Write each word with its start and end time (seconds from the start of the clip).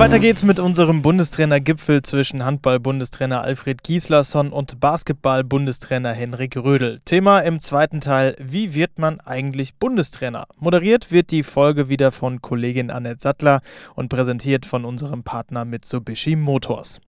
Weiter 0.00 0.18
geht's 0.18 0.44
mit 0.44 0.58
unserem 0.58 1.02
Bundestrainer-Gipfel 1.02 2.00
zwischen 2.00 2.42
Handball-Bundestrainer 2.42 3.42
Alfred 3.42 3.84
Gislason 3.84 4.50
und 4.50 4.80
Basketball-Bundestrainer 4.80 6.14
Henrik 6.14 6.56
Rödel. 6.56 7.00
Thema 7.04 7.40
im 7.40 7.60
zweiten 7.60 8.00
Teil: 8.00 8.34
Wie 8.38 8.72
wird 8.72 8.98
man 8.98 9.20
eigentlich 9.20 9.74
Bundestrainer? 9.74 10.46
Moderiert 10.58 11.12
wird 11.12 11.30
die 11.30 11.42
Folge 11.42 11.90
wieder 11.90 12.12
von 12.12 12.40
Kollegin 12.40 12.90
Annette 12.90 13.20
Sattler 13.20 13.60
und 13.94 14.08
präsentiert 14.08 14.64
von 14.64 14.86
unserem 14.86 15.22
Partner 15.22 15.66
Mitsubishi 15.66 16.34
Motors. 16.34 17.02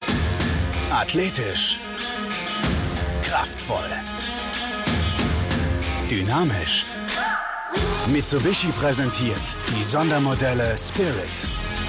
Athletisch. 0.91 1.79
Kraftvoll. 3.23 3.87
Dynamisch. 6.09 6.85
Mitsubishi 8.11 8.73
präsentiert 8.73 9.37
die 9.79 9.83
Sondermodelle 9.85 10.77
Spirit 10.77 11.47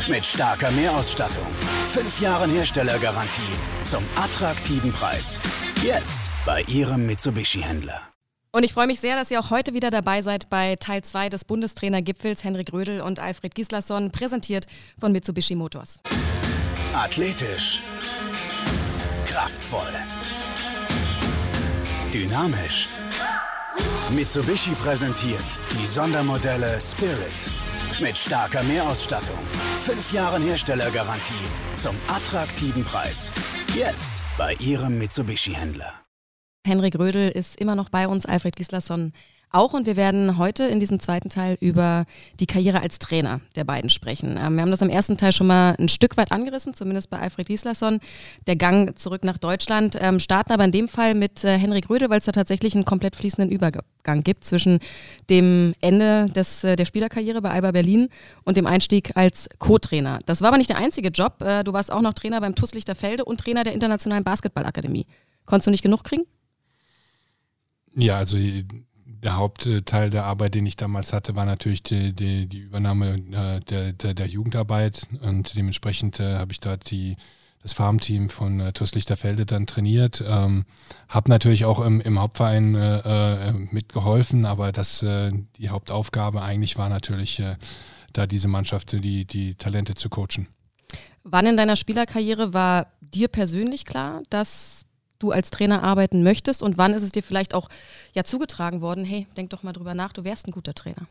mit 0.09 0.25
starker 0.25 0.71
Mehrausstattung. 0.73 1.47
Fünf 1.91 2.21
Jahren 2.21 2.51
Herstellergarantie 2.51 3.41
zum 3.83 4.03
attraktiven 4.17 4.93
Preis. 4.93 5.39
Jetzt 5.83 6.31
bei 6.45 6.63
Ihrem 6.63 7.07
Mitsubishi-Händler. 7.07 8.01
Und 8.53 8.65
ich 8.65 8.75
freue 8.75 8.87
mich 8.87 9.01
sehr, 9.01 9.17
dass 9.17 9.31
ihr 9.31 9.41
auch 9.41 9.51
heute 9.51 9.73
wieder 9.73 9.91
dabei 9.91 10.21
seid 10.21 10.51
bei 10.51 10.77
Teil 10.77 11.03
2 11.03 11.31
des 11.31 11.45
Bundestrainergipfels 11.45 12.45
Henrik 12.45 12.73
Rödel 12.73 13.01
und 13.01 13.19
Alfred 13.19 13.55
Gislason, 13.55 14.11
präsentiert 14.11 14.67
von 14.99 15.11
Mitsubishi 15.13 15.55
Motors. 15.55 16.01
Athletisch. 16.95 17.83
Kraftvoll. 19.25 19.89
Dynamisch. 22.13 22.89
Mitsubishi 24.11 24.73
präsentiert 24.73 25.39
die 25.73 25.87
Sondermodelle 25.87 26.79
Spirit 26.79 27.51
mit 28.03 28.19
starker 28.19 28.63
Mehrausstattung. 28.65 29.39
Fünf 29.83 30.13
Jahren 30.13 30.43
Herstellergarantie 30.43 31.33
zum 31.75 31.95
attraktiven 32.09 32.85
Preis. 32.85 33.31
Jetzt 33.75 34.23
bei 34.37 34.55
Ihrem 34.55 34.99
Mitsubishi-Händler. 34.99 36.03
Henrik 36.67 36.99
Rödel 36.99 37.31
ist 37.31 37.57
immer 37.57 37.75
noch 37.75 37.89
bei 37.89 38.07
uns, 38.07 38.27
Alfred 38.27 38.57
Gislason 38.57 39.13
auch 39.53 39.73
und 39.73 39.87
wir 39.87 39.97
werden 39.97 40.39
heute 40.39 40.65
in 40.65 40.81
diesem 40.81 40.99
zweiten 40.99 41.29
Teil 41.29 41.57
über 41.61 42.05
die 42.41 42.47
Karriere 42.47 42.81
als 42.81 42.99
Trainer 42.99 43.41
der 43.55 43.65
beiden 43.65 43.91
sprechen. 43.91 44.39
Ähm, 44.39 44.55
wir 44.55 44.63
haben 44.63 44.71
das 44.71 44.83
im 44.83 44.89
ersten 44.89 45.17
Teil 45.17 45.33
schon 45.33 45.47
mal 45.47 45.77
ein 45.79 45.89
Stück 45.89 46.17
weit 46.17 46.33
angerissen, 46.33 46.75
zumindest 46.75 47.11
bei 47.11 47.19
Alfred 47.19 47.47
Gislason, 47.47 48.01
der 48.47 48.57
Gang 48.57 48.99
zurück 48.99 49.25
nach 49.25 49.39
Deutschland, 49.39 49.97
ähm, 50.01 50.21
starten 50.21 50.53
aber 50.53 50.65
in 50.65 50.73
dem 50.73 50.89
Fall 50.89 51.15
mit 51.15 51.45
äh, 51.45 51.59
Henrik 51.59 51.91
Rödel, 51.91 52.11
weil 52.11 52.19
es 52.19 52.25
da 52.25 52.33
tatsächlich 52.33 52.75
einen 52.75 52.85
komplett 52.85 53.17
fließenden 53.17 53.51
Übergang 53.51 54.23
gibt 54.23 54.45
zwischen 54.45 54.79
dem 55.29 55.75
Ende 55.81 56.27
des, 56.27 56.65
äh, 56.65 56.77
der 56.77 56.87
Spielerkarriere 56.87 57.43
bei 57.43 57.51
Alba 57.51 57.73
Berlin 57.73 58.09
und 58.45 58.57
dem 58.57 58.67
Einstieg 58.67 59.17
als 59.17 59.49
Co-Trainer. 59.59 60.21
Das 60.27 60.41
war 60.41 60.49
aber 60.49 60.59
nicht 60.59 60.71
der 60.71 60.79
einzige 60.79 61.09
Job. 61.09 61.43
Äh, 61.43 61.65
du 61.65 61.73
warst 61.73 61.93
auch 61.93 62.01
noch 62.03 62.15
Trainer 62.15 62.41
beim 62.41 62.55
TuS 62.55 62.75
Lichterfelde 62.75 63.25
und 63.25 63.41
Trainer 63.41 63.65
der 63.65 63.75
Internationalen 63.75 64.25
Basketballakademie. 64.25 65.07
Konntest 65.45 65.67
du 65.67 65.71
nicht 65.71 65.83
genug 65.83 66.05
kriegen? 66.05 66.25
Ja, 67.95 68.17
also 68.17 68.39
der 69.23 69.37
Hauptteil 69.37 70.11
der 70.11 70.25
Arbeit, 70.25 70.55
den 70.55 70.67
ich 70.67 70.77
damals 70.77 71.13
hatte, 71.13 71.37
war 71.37 71.45
natürlich 71.45 71.83
die, 71.83 72.13
die, 72.13 72.47
die 72.47 72.59
Übernahme 72.59 73.15
äh, 73.15 73.61
der, 73.61 73.93
der, 73.93 74.15
der, 74.15 74.27
Jugendarbeit 74.27 75.07
und 75.21 75.57
dementsprechend 75.57 76.19
äh, 76.19 76.37
habe 76.39 76.53
ich 76.53 76.61
dort 76.61 76.91
die, 76.91 77.17
das 77.63 77.73
Farmteam 77.73 78.29
von 78.29 78.59
äh, 78.61 78.73
TuS 78.73 78.95
Lichterfelde 78.95 79.47
dann 79.47 79.67
trainiert. 79.67 80.25
Ähm, 80.27 80.65
habe 81.09 81.31
natürlich 81.31 81.65
auch 81.65 81.85
im, 81.85 82.01
im 82.01 82.21
Hauptverein 82.21 82.75
äh, 82.75 83.49
äh, 83.49 83.53
mitgeholfen, 83.53 84.45
aber 84.45 84.73
das, 84.73 85.03
äh, 85.03 85.31
die 85.57 85.71
Hauptaufgabe 85.71 86.43
eigentlich 86.43 86.77
war 86.77 86.89
natürlich, 86.89 87.39
äh, 87.39 87.57
da 88.13 88.27
diese 88.27 88.49
Mannschaft, 88.49 88.93
die, 88.93 89.25
die 89.25 89.55
Talente 89.55 89.95
zu 89.95 90.09
coachen. 90.09 90.49
Wann 91.25 91.47
in 91.47 91.57
deiner 91.57 91.77
Spielerkarriere 91.77 92.53
war 92.53 92.89
dir 93.01 93.29
persönlich 93.29 93.85
klar, 93.85 94.23
dass 94.29 94.85
du 95.23 95.31
als 95.31 95.51
Trainer 95.51 95.83
arbeiten 95.83 96.23
möchtest 96.23 96.63
und 96.63 96.79
wann 96.79 96.95
ist 96.95 97.03
es 97.03 97.13
dir 97.13 97.23
vielleicht 97.23 97.55
auch 97.55 97.69
ja 98.15 98.25
zugetragen 98.25 98.81
worden, 98.81 99.05
hey, 99.05 99.27
denk 99.37 99.51
doch 99.51 99.63
mal 99.63 99.73
drüber 99.73 99.95
nach, 99.95 100.13
du 100.13 100.25
wärst 100.25 100.47
ein 100.47 100.53
guter 100.53 100.75
Trainer? 100.75 101.07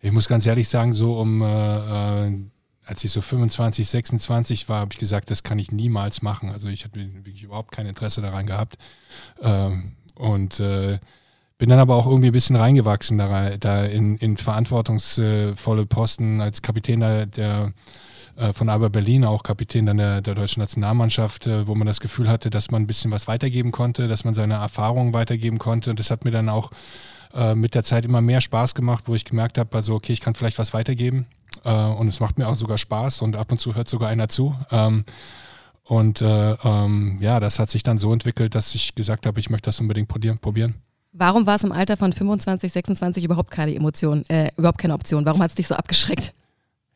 Ich 0.00 0.12
muss 0.12 0.28
ganz 0.28 0.46
ehrlich 0.46 0.68
sagen, 0.68 0.92
so 0.94 1.18
um, 1.18 1.42
äh, 1.42 2.26
äh 2.26 2.32
als 2.84 3.04
ich 3.04 3.12
so 3.12 3.20
25, 3.20 3.88
26 3.88 4.68
war, 4.68 4.80
habe 4.80 4.90
ich 4.92 4.98
gesagt, 4.98 5.30
das 5.30 5.44
kann 5.44 5.58
ich 5.58 5.70
niemals 5.70 6.20
machen. 6.20 6.50
Also 6.50 6.66
ich 6.68 6.84
hatte 6.84 6.98
wirklich 6.98 7.44
überhaupt 7.44 7.70
kein 7.70 7.86
Interesse 7.86 8.20
daran 8.22 8.46
gehabt. 8.46 8.76
Ähm, 9.40 9.92
und 10.16 10.58
äh, 10.58 10.98
bin 11.58 11.68
dann 11.68 11.78
aber 11.78 11.94
auch 11.94 12.06
irgendwie 12.06 12.30
ein 12.30 12.32
bisschen 12.32 12.56
reingewachsen 12.56 13.18
da, 13.18 13.56
da 13.56 13.84
in, 13.84 14.16
in 14.16 14.36
verantwortungsvolle 14.36 15.86
Posten 15.86 16.40
als 16.40 16.60
Kapitän 16.60 17.00
der, 17.00 17.26
der 17.26 17.72
äh, 18.36 18.52
von 18.52 18.68
Alba 18.68 18.88
Berlin, 18.88 19.24
auch 19.24 19.42
Kapitän 19.42 19.86
dann 19.86 19.98
der, 19.98 20.20
der 20.20 20.34
deutschen 20.34 20.60
Nationalmannschaft, 20.60 21.46
äh, 21.46 21.66
wo 21.66 21.74
man 21.74 21.86
das 21.86 22.00
Gefühl 22.00 22.28
hatte, 22.28 22.50
dass 22.50 22.70
man 22.70 22.82
ein 22.82 22.86
bisschen 22.86 23.10
was 23.10 23.28
weitergeben 23.28 23.72
konnte, 23.72 24.08
dass 24.08 24.24
man 24.24 24.34
seine 24.34 24.54
Erfahrungen 24.54 25.12
weitergeben 25.12 25.58
konnte. 25.58 25.90
Und 25.90 25.98
das 25.98 26.10
hat 26.10 26.24
mir 26.24 26.30
dann 26.30 26.48
auch 26.48 26.70
äh, 27.34 27.54
mit 27.54 27.74
der 27.74 27.84
Zeit 27.84 28.04
immer 28.04 28.20
mehr 28.20 28.40
Spaß 28.40 28.74
gemacht, 28.74 29.04
wo 29.06 29.14
ich 29.14 29.24
gemerkt 29.24 29.58
habe, 29.58 29.76
also 29.76 29.94
okay, 29.94 30.12
ich 30.12 30.20
kann 30.20 30.34
vielleicht 30.34 30.58
was 30.58 30.72
weitergeben. 30.74 31.26
und 31.64 32.08
es 32.08 32.18
macht 32.18 32.38
mir 32.38 32.48
auch 32.48 32.56
sogar 32.56 32.78
Spaß 32.78 33.22
und 33.22 33.36
ab 33.36 33.52
und 33.52 33.60
zu 33.60 33.74
hört 33.74 33.88
sogar 33.88 34.08
einer 34.08 34.28
zu. 34.28 34.56
Ähm, 34.70 35.04
und 35.84 36.22
äh, 36.22 36.52
ähm, 36.64 37.18
ja, 37.20 37.40
das 37.40 37.58
hat 37.58 37.70
sich 37.70 37.82
dann 37.82 37.98
so 37.98 38.12
entwickelt, 38.12 38.54
dass 38.54 38.74
ich 38.74 38.94
gesagt 38.94 39.26
habe, 39.26 39.38
ich 39.40 39.50
möchte 39.50 39.66
das 39.66 39.80
unbedingt 39.80 40.08
probieren. 40.08 40.74
Warum 41.12 41.46
war 41.46 41.56
es 41.56 41.64
im 41.64 41.72
Alter 41.72 41.98
von 41.98 42.12
25, 42.12 42.72
26 42.72 43.24
überhaupt 43.24 43.50
keine 43.50 43.74
Emotion, 43.74 44.24
äh, 44.28 44.50
überhaupt 44.56 44.78
keine 44.78 44.94
Option? 44.94 45.26
Warum 45.26 45.42
hat 45.42 45.50
es 45.50 45.56
dich 45.56 45.68
so 45.68 45.74
abgeschreckt? 45.74 46.32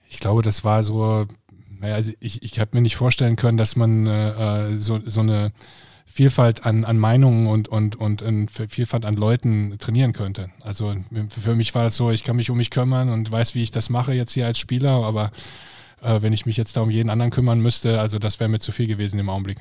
Ich 0.09 0.21
glaube, 0.21 0.43
das 0.43 0.65
war 0.65 0.83
so, 0.83 1.27
naja, 1.81 1.95
also 1.95 2.13
ich, 2.21 2.43
ich 2.43 2.59
habe 2.59 2.71
mir 2.75 2.83
nicht 2.83 2.97
vorstellen 2.97 3.37
können, 3.37 3.59
dass 3.59 3.77
man 3.77 4.07
äh, 4.07 4.77
so, 4.77 5.01
so 5.05 5.21
eine 5.21 5.53
Vielfalt 6.07 6.65
an, 6.65 6.85
an 6.85 6.99
Meinungen 6.99 7.47
und, 7.47 7.69
und, 7.69 7.97
und 7.97 8.23
eine 8.23 8.47
Vielfalt 8.49 9.05
an 9.05 9.17
Leuten 9.17 9.77
trainieren 9.79 10.13
könnte. 10.13 10.49
Also 10.63 10.95
für 11.29 11.55
mich 11.55 11.75
war 11.75 11.87
es 11.87 11.97
so, 11.97 12.11
ich 12.11 12.25
kann 12.25 12.37
mich 12.37 12.49
um 12.49 12.57
mich 12.57 12.71
kümmern 12.71 13.11
und 13.11 13.31
weiß, 13.31 13.55
wie 13.55 13.63
ich 13.63 13.71
das 13.71 13.91
mache 13.91 14.15
jetzt 14.15 14.33
hier 14.33 14.47
als 14.47 14.59
Spieler, 14.59 15.05
aber 15.05 15.31
äh, 16.03 16.23
wenn 16.23 16.33
ich 16.33 16.47
mich 16.47 16.57
jetzt 16.57 16.77
da 16.77 16.81
um 16.81 16.91
jeden 16.91 17.11
anderen 17.11 17.31
kümmern 17.31 17.61
müsste, 17.61 18.01
also 18.01 18.19
das 18.19 18.41
wäre 18.41 18.49
mir 18.49 18.61
zu 18.61 18.73
viel 18.73 18.87
gewesen 18.87 19.19
im 19.19 19.29
Augenblick. 19.29 19.59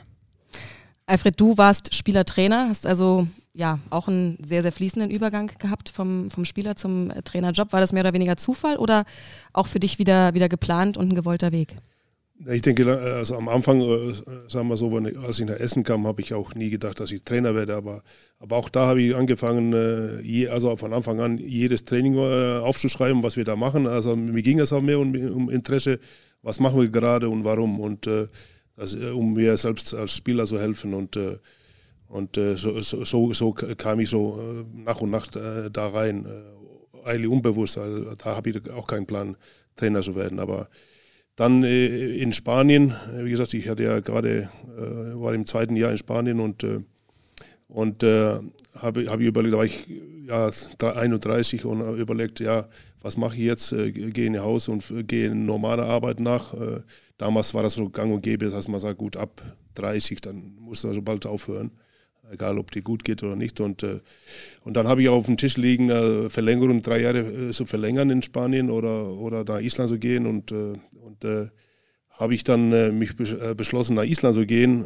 Alfred, 1.07 1.39
du 1.39 1.57
warst 1.57 1.94
Spielertrainer, 1.94 2.69
hast 2.69 2.85
also 2.85 3.27
ja 3.56 3.80
auch 3.90 4.08
einen 4.08 4.38
sehr, 4.44 4.62
sehr 4.62 4.72
fließenden 4.72 5.10
Übergang 5.10 5.52
gehabt 5.60 5.90
vom, 5.90 6.30
vom 6.30 6.46
Spieler 6.46 6.76
zum 6.76 7.10
äh, 7.10 7.22
Trainerjob. 7.22 7.72
War 7.74 7.82
das 7.82 7.94
mehr 7.94 8.04
oder 8.04 8.14
weniger 8.14 8.38
Zufall 8.38 8.78
oder 8.78 9.06
auch 9.54 9.68
für 9.68 9.80
dich 9.80 9.98
wieder, 9.98 10.34
wieder 10.34 10.50
geplant 10.50 10.98
und 10.98 11.10
ein 11.10 11.16
gewollter 11.16 11.52
Weg? 11.52 11.76
Ich 12.48 12.64
denke, 12.64 12.86
also 13.00 13.38
am 13.38 13.48
Anfang, 13.48 13.80
äh, 13.80 14.12
sagen 14.50 14.68
wir 14.68 14.76
so, 14.76 14.94
als 15.26 15.40
ich 15.40 15.46
nach 15.46 15.56
Essen 15.56 15.84
kam, 15.84 16.06
habe 16.06 16.22
ich 16.22 16.34
auch 16.34 16.54
nie 16.54 16.70
gedacht, 16.70 17.00
dass 17.00 17.12
ich 17.12 17.24
Trainer 17.24 17.56
werde. 17.56 17.76
Aber, 17.76 18.04
aber 18.40 18.58
auch 18.58 18.68
da 18.68 18.88
habe 18.88 19.02
ich 19.02 19.16
angefangen, 19.16 19.72
äh, 19.74 20.48
also 20.48 20.76
von 20.76 20.92
Anfang 20.92 21.22
an 21.22 21.38
jedes 21.38 21.86
Training 21.86 22.18
aufzuschreiben, 22.18 23.24
was 23.24 23.38
wir 23.38 23.46
da 23.46 23.56
machen. 23.56 23.88
Also 23.88 24.18
mir 24.18 24.42
ging 24.42 24.60
es 24.60 24.74
auch 24.74 24.82
mehr 24.82 25.00
um, 25.00 25.50
Interesse, 25.50 26.00
was 26.42 26.60
machen 26.60 26.80
wir 26.82 26.90
gerade 26.90 27.30
und 27.30 27.46
warum. 27.46 27.80
Und 27.80 28.10
also, 28.76 29.16
um 29.16 29.34
mir 29.34 29.56
selbst 29.56 29.94
als 29.94 30.18
Spieler 30.18 30.46
zu 30.46 30.60
helfen. 30.60 30.94
Und 30.94 31.18
und 32.08 32.38
äh, 32.38 32.56
so, 32.56 32.80
so, 32.82 33.34
so, 33.34 33.52
kam 33.54 34.00
ich 34.00 34.10
so 34.10 34.40
äh, 34.40 34.80
nach 34.80 35.02
und 35.02 35.10
nach 35.10 35.28
äh, 35.36 35.70
da 35.72 35.88
rein, 35.88 36.26
äh, 36.26 37.08
eigentlich 37.08 37.32
unbewusst. 37.32 37.78
Also, 37.78 38.16
da 38.16 38.36
habe 38.36 38.50
ich 38.50 38.72
auch 38.72 38.88
keinen 38.88 39.06
Plan, 39.06 39.38
Trainer 39.76 40.02
zu 40.02 40.16
werden. 40.16 40.40
Aber 40.40 40.70
dann 41.36 41.64
äh, 41.64 42.16
in 42.18 42.32
Spanien, 42.32 42.94
wie 43.16 43.30
gesagt, 43.30 43.54
ich 43.54 43.68
hatte 43.68 43.84
ja 43.84 44.00
gerade, 44.00 44.50
äh, 44.78 45.20
war 45.20 45.34
im 45.34 45.46
zweiten 45.46 45.76
Jahr 45.76 45.92
in 45.92 45.98
Spanien 45.98 46.40
und, 46.40 46.66
und 47.68 48.04
habe 48.04 49.06
hab 49.08 49.20
ich 49.20 49.28
überlegt, 49.28 49.54
da 49.54 49.58
war 49.58 49.66
ich 49.66 49.88
ja, 50.28 50.50
31 50.80 51.66
und 51.66 51.82
habe 51.82 51.98
überlegt, 51.98 52.40
ja, 52.40 52.68
was 53.01 53.18
mache 53.18 53.36
ich 53.36 53.42
jetzt? 53.42 53.72
gehe 53.72 54.28
in 54.28 54.40
Haus 54.40 54.68
und 54.68 54.86
gehe 55.08 55.28
in 55.28 55.46
normale 55.46 55.84
Arbeit 55.84 56.19
nach. 56.19 56.54
damals 57.18 57.54
war 57.54 57.63
das 57.63 57.75
so 57.75 57.90
gang 57.90 58.13
und 58.13 58.22
gäbe, 58.22 58.50
dass 58.50 58.68
man 58.68 58.80
sagt, 58.80 58.98
gut, 59.00 59.18
ab 59.18 59.42
30, 59.75 60.22
dann 60.22 60.56
muss 60.60 60.84
man 60.84 60.94
so 60.94 61.01
bald 61.01 61.25
aufhören 61.25 61.72
egal 62.31 62.57
ob 62.57 62.72
die 62.72 62.81
gut 62.81 63.04
geht 63.04 63.24
oder 63.24 63.36
nicht. 63.36 63.60
Und, 63.60 63.83
äh, 63.83 64.00
und 64.63 64.75
dann 64.75 64.88
habe 64.88 65.01
ich 65.01 65.10
auf 65.10 65.25
dem 65.25 65.38
Tisch 65.38 65.57
liegen, 65.57 65.89
äh, 65.89 66.30
Verlängerung, 66.30 66.81
drei 66.81 67.01
Jahre 67.01 67.19
äh, 67.19 67.51
zu 67.51 67.66
verlängern 67.66 68.10
in 68.10 68.22
Spanien 68.22 68.69
oder, 68.69 69.10
oder 69.10 69.44
nach 69.44 69.60
Island 69.60 69.89
zu 69.89 70.00
gehen. 70.00 70.25
Und, 70.25 70.51
äh, 70.51 70.74
und 71.04 71.51
habe 72.12 72.33
ich 72.33 72.44
dann 72.44 72.98
mich 72.98 73.16
beschlossen, 73.16 73.95
nach 73.95 74.06
Island 74.06 74.36
zu 74.36 74.45
gehen. 74.45 74.86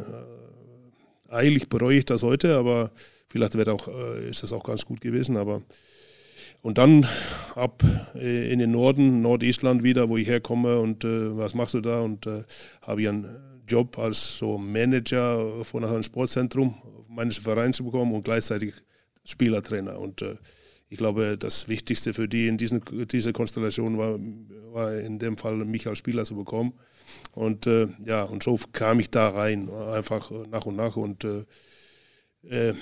eigentlich 1.28 1.68
bereue 1.68 1.98
ich 1.98 2.04
das 2.04 2.22
heute, 2.24 2.56
aber 2.56 2.90
vielleicht 3.28 3.54
wird 3.54 3.68
auch, 3.68 3.88
ist 4.28 4.42
das 4.42 4.52
auch 4.52 4.64
ganz 4.64 4.84
gut 4.84 5.00
gewesen. 5.00 5.36
Aber 5.36 5.62
und 6.62 6.78
dann 6.78 7.06
ab 7.54 7.84
in 8.14 8.58
den 8.58 8.72
Norden, 8.72 9.22
Nordisland 9.22 9.82
wieder, 9.82 10.08
wo 10.08 10.16
ich 10.16 10.26
herkomme 10.26 10.80
und 10.80 11.04
was 11.04 11.54
machst 11.54 11.74
du 11.74 11.80
da? 11.80 12.00
Und 12.00 12.28
habe 12.82 13.02
ich 13.02 13.08
einen 13.08 13.28
Job 13.68 13.98
als 13.98 14.38
so 14.38 14.58
Manager 14.58 15.64
von 15.64 15.84
einem 15.84 16.02
Sportzentrum 16.02 16.74
meines 17.10 17.38
Vereins 17.38 17.76
zu 17.76 17.84
bekommen 17.84 18.14
und 18.14 18.24
gleichzeitig 18.24 18.74
Spielertrainer. 19.24 19.98
Und 19.98 20.22
äh, 20.22 20.36
ich 20.88 20.98
glaube, 20.98 21.36
das 21.38 21.68
Wichtigste 21.68 22.12
für 22.12 22.28
die 22.28 22.48
in 22.48 22.56
diesen, 22.56 22.82
dieser 23.10 23.32
Konstellation 23.32 23.98
war, 23.98 24.18
war 24.72 24.96
in 24.96 25.18
dem 25.18 25.36
Fall 25.36 25.56
mich 25.56 25.86
als 25.86 25.98
Spieler 25.98 26.24
zu 26.24 26.36
bekommen. 26.36 26.72
Und 27.32 27.66
äh, 27.66 27.88
ja, 28.04 28.24
und 28.24 28.42
so 28.42 28.58
kam 28.72 29.00
ich 29.00 29.10
da 29.10 29.28
rein, 29.28 29.70
einfach 29.70 30.30
nach 30.50 30.66
und 30.66 30.76
nach. 30.76 30.96
Und 30.96 31.24
äh, 31.24 31.44
äh, 32.48 32.74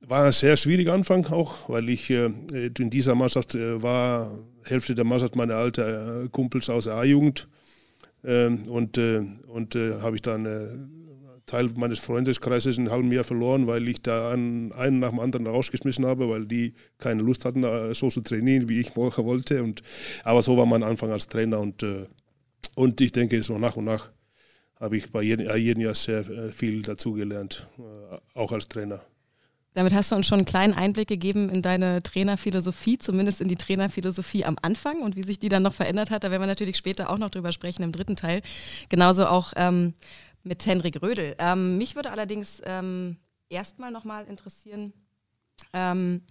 war 0.00 0.26
ein 0.26 0.32
sehr 0.32 0.56
schwieriger 0.56 0.94
Anfang 0.94 1.26
auch, 1.26 1.68
weil 1.68 1.88
ich 1.88 2.08
äh, 2.10 2.30
in 2.78 2.90
dieser 2.90 3.14
Mannschaft 3.14 3.54
äh, 3.54 3.82
war, 3.82 4.38
Hälfte 4.62 4.94
der 4.94 5.04
Mannschaft 5.04 5.36
meine 5.36 5.54
alte 5.54 6.24
äh, 6.24 6.28
Kumpels 6.28 6.70
aus 6.70 6.84
der 6.84 6.94
A-Jugend. 6.94 7.48
Ähm, 8.22 8.68
und 8.68 8.98
und 8.98 9.74
habe 9.74 10.16
ich 10.16 10.22
dann 10.22 11.09
Teil 11.50 11.68
meines 11.74 11.98
Freundeskreises 11.98 12.78
in 12.78 12.90
halben 12.90 13.10
Jahr 13.10 13.24
verloren, 13.24 13.66
weil 13.66 13.88
ich 13.88 14.02
da 14.02 14.30
einen, 14.30 14.72
einen 14.72 15.00
nach 15.00 15.10
dem 15.10 15.20
anderen 15.20 15.46
rausgeschmissen 15.46 16.06
habe, 16.06 16.28
weil 16.28 16.46
die 16.46 16.74
keine 16.98 17.22
Lust 17.22 17.44
hatten, 17.44 17.64
so 17.92 18.08
zu 18.08 18.20
trainieren, 18.20 18.68
wie 18.68 18.80
ich 18.80 18.96
wollte. 18.96 19.62
Und, 19.62 19.82
aber 20.22 20.42
so 20.42 20.56
war 20.56 20.66
mein 20.66 20.82
Anfang 20.82 21.10
als 21.10 21.26
Trainer 21.26 21.58
und, 21.58 21.82
äh, 21.82 22.06
und 22.76 23.00
ich 23.00 23.12
denke, 23.12 23.42
so 23.42 23.58
nach 23.58 23.76
und 23.76 23.84
nach 23.84 24.10
habe 24.78 24.96
ich 24.96 25.10
bei 25.10 25.22
jedem, 25.22 25.54
jedem 25.56 25.82
Jahr 25.82 25.94
sehr 25.94 26.20
äh, 26.20 26.52
viel 26.52 26.82
dazugelernt, 26.82 27.68
äh, 27.78 28.38
auch 28.38 28.52
als 28.52 28.68
Trainer. 28.68 29.00
Damit 29.74 29.94
hast 29.94 30.10
du 30.10 30.16
uns 30.16 30.26
schon 30.26 30.40
einen 30.40 30.46
kleinen 30.46 30.74
Einblick 30.74 31.06
gegeben 31.06 31.48
in 31.48 31.62
deine 31.62 32.02
Trainerphilosophie, 32.02 32.98
zumindest 32.98 33.40
in 33.40 33.46
die 33.46 33.56
Trainerphilosophie 33.56 34.44
am 34.44 34.56
Anfang 34.62 35.00
und 35.02 35.14
wie 35.14 35.22
sich 35.22 35.38
die 35.38 35.48
dann 35.48 35.62
noch 35.62 35.74
verändert 35.74 36.10
hat. 36.10 36.24
Da 36.24 36.30
werden 36.32 36.42
wir 36.42 36.48
natürlich 36.48 36.76
später 36.76 37.08
auch 37.08 37.18
noch 37.18 37.30
drüber 37.30 37.52
sprechen 37.52 37.84
im 37.84 37.92
dritten 37.92 38.16
Teil. 38.16 38.42
Genauso 38.88 39.26
auch 39.26 39.52
ähm, 39.54 39.94
mit 40.42 40.64
Henrik 40.66 41.02
Rödel. 41.02 41.34
Ähm, 41.38 41.78
mich 41.78 41.96
würde 41.96 42.10
allerdings 42.10 42.62
ähm, 42.64 43.16
erstmal 43.48 43.90
nochmal 43.90 44.26
interessieren, 44.26 44.92
ähm, 45.72 46.22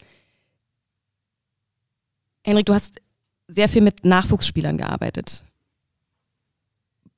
Henrik, 2.43 2.65
du 2.65 2.73
hast 2.73 3.01
sehr 3.47 3.69
viel 3.69 3.81
mit 3.81 4.05
Nachwuchsspielern 4.05 4.77
gearbeitet. 4.77 5.43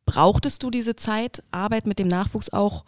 Brauchtest 0.05 0.63
du 0.63 0.71
diese 0.71 0.95
Zeit, 0.95 1.43
Arbeit 1.51 1.85
mit 1.85 1.99
dem 1.99 2.07
Nachwuchs 2.07 2.49
auch, 2.49 2.85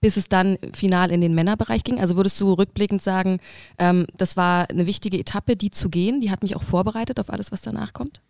bis 0.00 0.16
es 0.16 0.28
dann 0.28 0.58
final 0.72 1.10
in 1.10 1.20
den 1.20 1.34
Männerbereich 1.34 1.82
ging? 1.82 2.00
Also 2.00 2.16
würdest 2.16 2.40
du 2.40 2.52
rückblickend 2.52 3.02
sagen, 3.02 3.40
ähm, 3.78 4.06
das 4.16 4.36
war 4.36 4.70
eine 4.70 4.86
wichtige 4.86 5.18
Etappe, 5.18 5.56
die 5.56 5.70
zu 5.70 5.88
gehen, 5.88 6.20
die 6.20 6.30
hat 6.30 6.42
mich 6.42 6.54
auch 6.54 6.62
vorbereitet 6.62 7.18
auf 7.18 7.30
alles, 7.30 7.50
was 7.50 7.62
danach 7.62 7.92
kommt? 7.92 8.20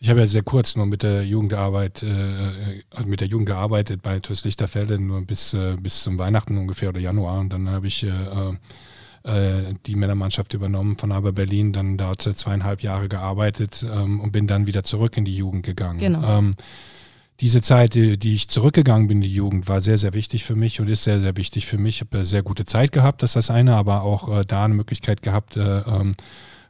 Ich 0.00 0.08
habe 0.08 0.20
ja 0.20 0.26
sehr 0.26 0.42
kurz 0.42 0.76
nur 0.76 0.86
mit 0.86 1.02
der 1.02 1.24
Jugendarbeit, 1.24 2.02
äh, 2.02 2.82
also 2.90 3.08
mit 3.08 3.20
der 3.20 3.28
Jugend 3.28 3.48
gearbeitet 3.48 4.00
bei 4.00 4.20
TuS 4.20 4.44
Lichterfelde, 4.44 4.98
nur 4.98 5.22
bis, 5.22 5.54
äh, 5.54 5.76
bis 5.80 6.02
zum 6.02 6.18
Weihnachten 6.18 6.56
ungefähr 6.56 6.90
oder 6.90 7.00
Januar. 7.00 7.40
Und 7.40 7.52
dann 7.52 7.68
habe 7.68 7.88
ich 7.88 8.04
äh, 8.04 8.08
äh 8.08 9.74
die 9.86 9.96
Männermannschaft 9.96 10.54
übernommen 10.54 10.96
von 10.96 11.10
Aber 11.10 11.32
Berlin, 11.32 11.72
dann 11.72 11.98
dort 11.98 12.22
zweieinhalb 12.22 12.82
Jahre 12.82 13.08
gearbeitet 13.08 13.84
ähm, 13.92 14.20
und 14.20 14.30
bin 14.30 14.46
dann 14.46 14.66
wieder 14.66 14.84
zurück 14.84 15.16
in 15.16 15.24
die 15.24 15.36
Jugend 15.36 15.64
gegangen. 15.66 15.98
Genau. 15.98 16.38
Ähm, 16.38 16.54
diese 17.40 17.60
Zeit, 17.60 17.94
die, 17.94 18.34
ich 18.34 18.48
zurückgegangen 18.48 19.06
bin 19.06 19.18
in 19.18 19.22
die 19.22 19.34
Jugend, 19.34 19.68
war 19.68 19.80
sehr, 19.80 19.96
sehr 19.96 20.12
wichtig 20.12 20.44
für 20.44 20.56
mich 20.56 20.80
und 20.80 20.88
ist 20.88 21.04
sehr, 21.04 21.20
sehr 21.20 21.36
wichtig 21.36 21.66
für 21.66 21.78
mich. 21.78 21.96
Ich 21.96 22.00
habe 22.00 22.24
sehr 22.24 22.42
gute 22.42 22.64
Zeit 22.64 22.90
gehabt, 22.90 23.22
das 23.22 23.30
ist 23.30 23.36
das 23.36 23.50
eine, 23.50 23.76
aber 23.76 24.02
auch 24.02 24.40
äh, 24.40 24.44
da 24.46 24.64
eine 24.64 24.74
Möglichkeit 24.74 25.22
gehabt, 25.22 25.56
äh, 25.56 25.80
ähm, 25.80 26.14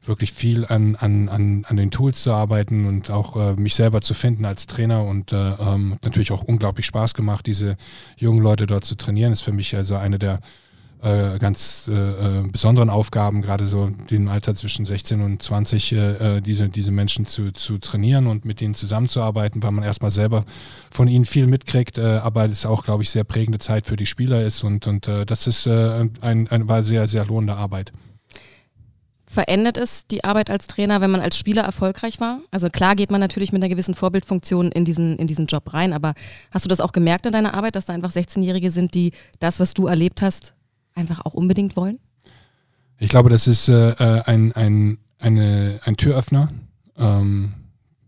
wirklich 0.09 0.33
viel 0.33 0.67
an, 0.67 0.97
an, 0.97 1.29
an, 1.29 1.65
an 1.69 1.77
den 1.77 1.91
Tools 1.91 2.23
zu 2.23 2.33
arbeiten 2.33 2.87
und 2.87 3.11
auch 3.11 3.37
äh, 3.37 3.55
mich 3.55 3.75
selber 3.75 4.01
zu 4.01 4.15
finden 4.15 4.45
als 4.45 4.67
Trainer 4.67 5.05
und 5.05 5.33
äh, 5.33 5.53
ähm, 5.53 5.97
natürlich 6.03 6.33
auch 6.33 6.43
unglaublich 6.43 6.87
Spaß 6.87 7.15
gemacht, 7.15 7.47
diese 7.47 7.77
jungen 8.17 8.43
Leute 8.43 8.67
dort 8.67 8.85
zu 8.85 8.97
trainieren. 8.97 9.33
Ist 9.33 9.43
für 9.43 9.53
mich 9.53 9.77
also 9.77 9.97
eine 9.97 10.19
der 10.19 10.41
äh, 11.01 11.39
ganz 11.39 11.89
äh, 11.89 11.93
äh 11.93 12.43
besonderen 12.51 12.91
Aufgaben, 12.91 13.41
gerade 13.41 13.67
so 13.67 13.91
im 14.11 14.29
Alter 14.29 14.57
zwischen 14.57 14.85
16 14.85 15.21
und 15.21 15.41
20, 15.41 15.93
äh, 15.93 16.41
diese, 16.41 16.69
diese 16.69 16.91
Menschen 16.91 17.25
zu, 17.25 17.53
zu 17.53 17.79
trainieren 17.79 18.27
und 18.27 18.45
mit 18.45 18.61
ihnen 18.61 18.75
zusammenzuarbeiten, 18.75 19.63
weil 19.63 19.71
man 19.71 19.85
erstmal 19.85 20.11
selber 20.11 20.45
von 20.91 21.07
ihnen 21.07 21.25
viel 21.25 21.47
mitkriegt, 21.47 22.01
aber 22.01 22.47
es 22.47 22.67
auch, 22.67 22.85
glaube 22.85 23.05
ich, 23.05 23.11
sehr 23.11 23.25
prägende 23.25 23.61
Zeit 23.61 23.87
für 23.87 23.97
die 23.97 24.07
Spieler 24.07 24.43
ist 24.43 24.65
und, 24.65 24.89
und 24.89 25.07
das 25.07 25.47
ist 25.47 25.69
ein, 25.69 26.11
ein, 26.21 26.69
war 26.69 26.83
sehr, 26.83 27.07
sehr 27.07 27.25
lohnende 27.27 27.55
Arbeit. 27.55 27.93
Verändert 29.31 29.77
es 29.77 30.07
die 30.07 30.25
Arbeit 30.25 30.49
als 30.49 30.69
Trainer, 30.69 31.03
wenn 31.03 31.11
man 31.11 31.21
als 31.21 31.37
Spieler 31.37 31.63
erfolgreich 31.63 32.19
war? 32.19 32.41
Also 32.51 32.71
klar 32.71 32.97
geht 32.97 33.11
man 33.11 33.21
natürlich 33.21 33.53
mit 33.53 33.63
einer 33.63 33.69
gewissen 33.69 33.95
Vorbildfunktion 33.95 34.73
in 34.73 34.87
diesen, 34.87 35.19
in 35.19 35.27
diesen 35.27 35.47
Job 35.47 35.75
rein, 35.75 35.93
aber 35.93 36.15
hast 36.51 36.65
du 36.65 36.69
das 36.71 36.81
auch 36.81 36.93
gemerkt 36.93 37.27
in 37.27 37.33
deiner 37.33 37.53
Arbeit, 37.53 37.77
dass 37.77 37.85
da 37.85 37.93
einfach 37.93 38.11
16-Jährige 38.11 38.71
sind, 38.71 38.95
die 38.95 39.13
das, 39.39 39.61
was 39.61 39.75
du 39.75 39.87
erlebt 39.87 40.23
hast, 40.23 40.55
einfach 40.95 41.27
auch 41.27 41.35
unbedingt 41.35 41.77
wollen? 41.77 41.99
Ich 42.99 43.11
glaube, 43.11 43.29
das 43.29 43.47
ist 43.47 43.69
äh, 43.69 43.91
äh 43.91 44.23
ein, 44.23 44.53
ein, 44.53 44.99
eine, 45.19 45.79
ein 45.85 45.99
Türöffner, 45.99 46.49
ähm, 46.97 47.53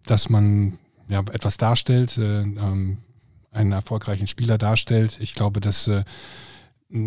dass 0.06 0.31
man 0.31 0.78
ja, 1.08 1.20
etwas 1.20 1.58
darstellt, 1.58 2.17
äh, 2.17 2.40
ähm, 2.40 2.96
einen 3.52 3.72
erfolgreichen 3.72 4.26
Spieler 4.26 4.56
darstellt. 4.56 5.19
Ich 5.20 5.34
glaube, 5.34 5.61
dass 5.61 5.87
äh, 5.87 6.02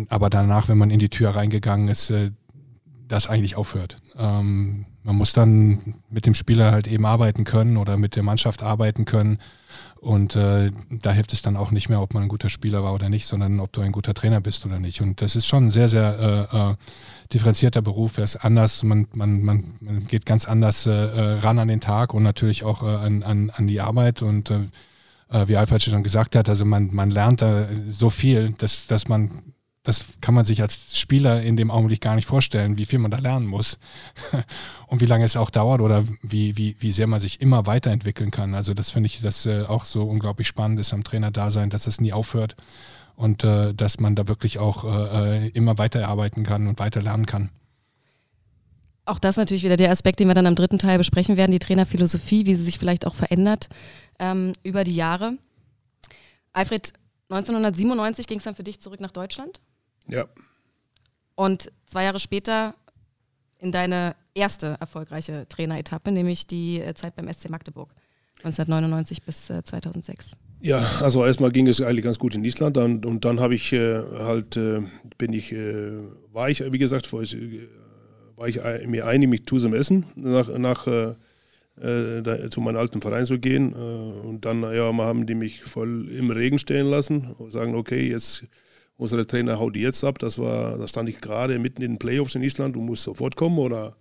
aber 0.08 0.30
danach, 0.30 0.68
wenn 0.68 0.78
man 0.78 0.90
in 0.90 0.98
die 0.98 1.10
Tür 1.10 1.30
reingegangen 1.30 1.88
ist, 1.88 2.10
äh, 2.10 2.30
das 3.08 3.26
eigentlich 3.26 3.56
aufhört. 3.56 3.98
Ähm, 4.16 4.86
man 5.02 5.16
muss 5.16 5.32
dann 5.32 5.96
mit 6.08 6.26
dem 6.26 6.34
Spieler 6.34 6.72
halt 6.72 6.86
eben 6.86 7.04
arbeiten 7.04 7.44
können 7.44 7.76
oder 7.76 7.96
mit 7.96 8.16
der 8.16 8.22
Mannschaft 8.22 8.62
arbeiten 8.62 9.04
können. 9.04 9.38
Und 10.04 10.36
äh, 10.36 10.70
da 10.90 11.12
hilft 11.12 11.32
es 11.32 11.40
dann 11.40 11.56
auch 11.56 11.70
nicht 11.70 11.88
mehr, 11.88 12.00
ob 12.00 12.12
man 12.12 12.24
ein 12.24 12.28
guter 12.28 12.50
Spieler 12.50 12.82
war 12.82 12.92
oder 12.92 13.08
nicht, 13.08 13.26
sondern 13.26 13.58
ob 13.58 13.72
du 13.72 13.80
ein 13.80 13.92
guter 13.92 14.12
Trainer 14.12 14.40
bist 14.40 14.66
oder 14.66 14.78
nicht. 14.78 15.00
Und 15.00 15.22
das 15.22 15.34
ist 15.34 15.46
schon 15.46 15.66
ein 15.66 15.70
sehr, 15.70 15.88
sehr 15.88 16.48
äh, 16.52 16.56
äh, 16.56 16.74
differenzierter 17.32 17.80
Beruf. 17.80 18.18
Er 18.18 18.24
ist 18.24 18.36
anders, 18.36 18.82
man, 18.82 19.06
man, 19.14 19.42
man, 19.42 19.74
man 19.80 20.06
geht 20.06 20.26
ganz 20.26 20.46
anders 20.46 20.86
äh, 20.86 20.90
äh 20.90 21.38
ran 21.38 21.58
an 21.58 21.68
den 21.68 21.80
Tag 21.80 22.12
und 22.12 22.22
natürlich 22.22 22.64
auch 22.64 22.82
äh, 22.82 22.86
an, 22.86 23.22
an, 23.22 23.50
an 23.50 23.66
die 23.66 23.80
Arbeit. 23.80 24.22
Und 24.22 24.52
wie 25.46 25.56
Alfred 25.56 25.82
schon 25.82 26.04
gesagt 26.04 26.36
hat, 26.36 26.48
also 26.48 26.64
man, 26.64 26.94
man 26.94 27.10
lernt 27.10 27.42
da 27.42 27.66
so 27.88 28.08
viel, 28.08 28.52
dass, 28.58 28.86
dass 28.86 29.08
man 29.08 29.53
das 29.84 30.06
kann 30.22 30.34
man 30.34 30.46
sich 30.46 30.62
als 30.62 30.98
Spieler 30.98 31.42
in 31.42 31.56
dem 31.56 31.70
Augenblick 31.70 32.00
gar 32.00 32.16
nicht 32.16 32.26
vorstellen, 32.26 32.78
wie 32.78 32.86
viel 32.86 32.98
man 32.98 33.10
da 33.10 33.18
lernen 33.18 33.46
muss 33.46 33.78
und 34.86 35.02
wie 35.02 35.06
lange 35.06 35.26
es 35.26 35.36
auch 35.36 35.50
dauert 35.50 35.82
oder 35.82 36.04
wie, 36.22 36.56
wie, 36.56 36.74
wie 36.80 36.90
sehr 36.90 37.06
man 37.06 37.20
sich 37.20 37.42
immer 37.42 37.66
weiterentwickeln 37.66 38.30
kann. 38.30 38.54
Also 38.54 38.72
das 38.72 38.90
finde 38.90 39.08
ich 39.08 39.20
das 39.20 39.44
äh, 39.44 39.62
auch 39.62 39.84
so 39.84 40.04
unglaublich 40.04 40.48
spannend 40.48 40.80
ist 40.80 40.94
am 40.94 41.04
Trainerdasein, 41.04 41.68
dass 41.68 41.84
das 41.84 42.00
nie 42.00 42.14
aufhört 42.14 42.56
und 43.14 43.44
äh, 43.44 43.74
dass 43.74 44.00
man 44.00 44.16
da 44.16 44.26
wirklich 44.26 44.58
auch 44.58 44.84
äh, 44.84 45.44
äh 45.44 45.48
immer 45.50 45.76
weiterarbeiten 45.76 46.44
kann 46.44 46.66
und 46.66 46.78
weiter 46.78 47.02
lernen 47.02 47.26
kann. 47.26 47.50
Auch 49.04 49.18
das 49.18 49.36
natürlich 49.36 49.64
wieder 49.64 49.76
der 49.76 49.90
Aspekt, 49.90 50.18
den 50.18 50.28
wir 50.28 50.34
dann 50.34 50.46
am 50.46 50.54
dritten 50.54 50.78
Teil 50.78 50.96
besprechen 50.96 51.36
werden, 51.36 51.52
die 51.52 51.58
Trainerphilosophie, 51.58 52.46
wie 52.46 52.54
sie 52.54 52.62
sich 52.62 52.78
vielleicht 52.78 53.06
auch 53.06 53.14
verändert 53.14 53.68
ähm, 54.18 54.54
über 54.62 54.82
die 54.82 54.94
Jahre. 54.94 55.36
Alfred, 56.54 56.94
1997 57.28 58.26
ging 58.26 58.38
es 58.38 58.44
dann 58.44 58.54
für 58.54 58.64
dich 58.64 58.80
zurück 58.80 59.00
nach 59.00 59.10
Deutschland? 59.10 59.60
Ja. 60.08 60.26
Und 61.34 61.72
zwei 61.86 62.04
Jahre 62.04 62.20
später 62.20 62.74
in 63.58 63.72
deine 63.72 64.14
erste 64.34 64.76
erfolgreiche 64.80 65.46
Traineretappe, 65.48 66.12
nämlich 66.12 66.46
die 66.46 66.80
äh, 66.80 66.94
Zeit 66.94 67.16
beim 67.16 67.32
SC 67.32 67.48
Magdeburg, 67.48 67.94
1999 68.38 69.22
bis 69.22 69.46
2006. 69.46 70.32
Äh, 70.32 70.36
ja, 70.60 70.78
also 71.00 71.24
erstmal 71.24 71.50
ging 71.50 71.66
es 71.66 71.80
eigentlich 71.80 72.04
ganz 72.04 72.18
gut 72.18 72.34
in 72.34 72.44
Island 72.44 72.78
und, 72.78 73.04
und 73.04 73.24
dann 73.24 73.38
habe 73.40 73.54
ich 73.54 73.72
äh, 73.72 74.02
halt, 74.18 74.56
äh, 74.56 74.80
bin 75.18 75.32
ich, 75.32 75.52
äh, 75.52 75.92
war 76.32 76.48
ich, 76.48 76.60
wie 76.72 76.78
gesagt, 76.78 77.12
war 77.12 77.22
ich, 77.22 77.36
äh, 77.36 77.68
war 78.36 78.48
ich 78.48 78.60
mir 78.86 79.06
einig, 79.06 79.28
mich 79.28 79.46
zu 79.46 79.56
Essen 79.74 80.06
nach, 80.16 80.48
nach 80.58 80.86
da, 81.76 82.50
zu 82.50 82.60
meinem 82.60 82.76
alten 82.76 83.00
Verein 83.00 83.26
zu 83.26 83.38
gehen. 83.38 83.72
und 83.72 84.44
dann 84.44 84.62
ja, 84.62 84.92
haben 84.96 85.26
die 85.26 85.34
mich 85.34 85.62
voll 85.62 86.08
im 86.08 86.30
Regen 86.30 86.58
stehen 86.58 86.86
lassen 86.86 87.32
und 87.38 87.52
sagen, 87.52 87.74
okay, 87.74 88.08
jetzt 88.08 88.44
Unsere 88.96 89.26
Trainer 89.26 89.58
haut 89.58 89.74
die 89.74 89.80
jetzt 89.80 90.04
ab. 90.04 90.18
Das 90.18 90.38
war, 90.38 90.78
da 90.78 90.86
stand 90.86 91.08
ich 91.08 91.20
gerade 91.20 91.58
mitten 91.58 91.82
in 91.82 91.92
den 91.92 91.98
Playoffs 91.98 92.34
in 92.34 92.42
Island. 92.42 92.76
Du 92.76 92.80
musst 92.80 93.02
sofort 93.02 93.36
kommen 93.36 93.58
oder, 93.58 93.96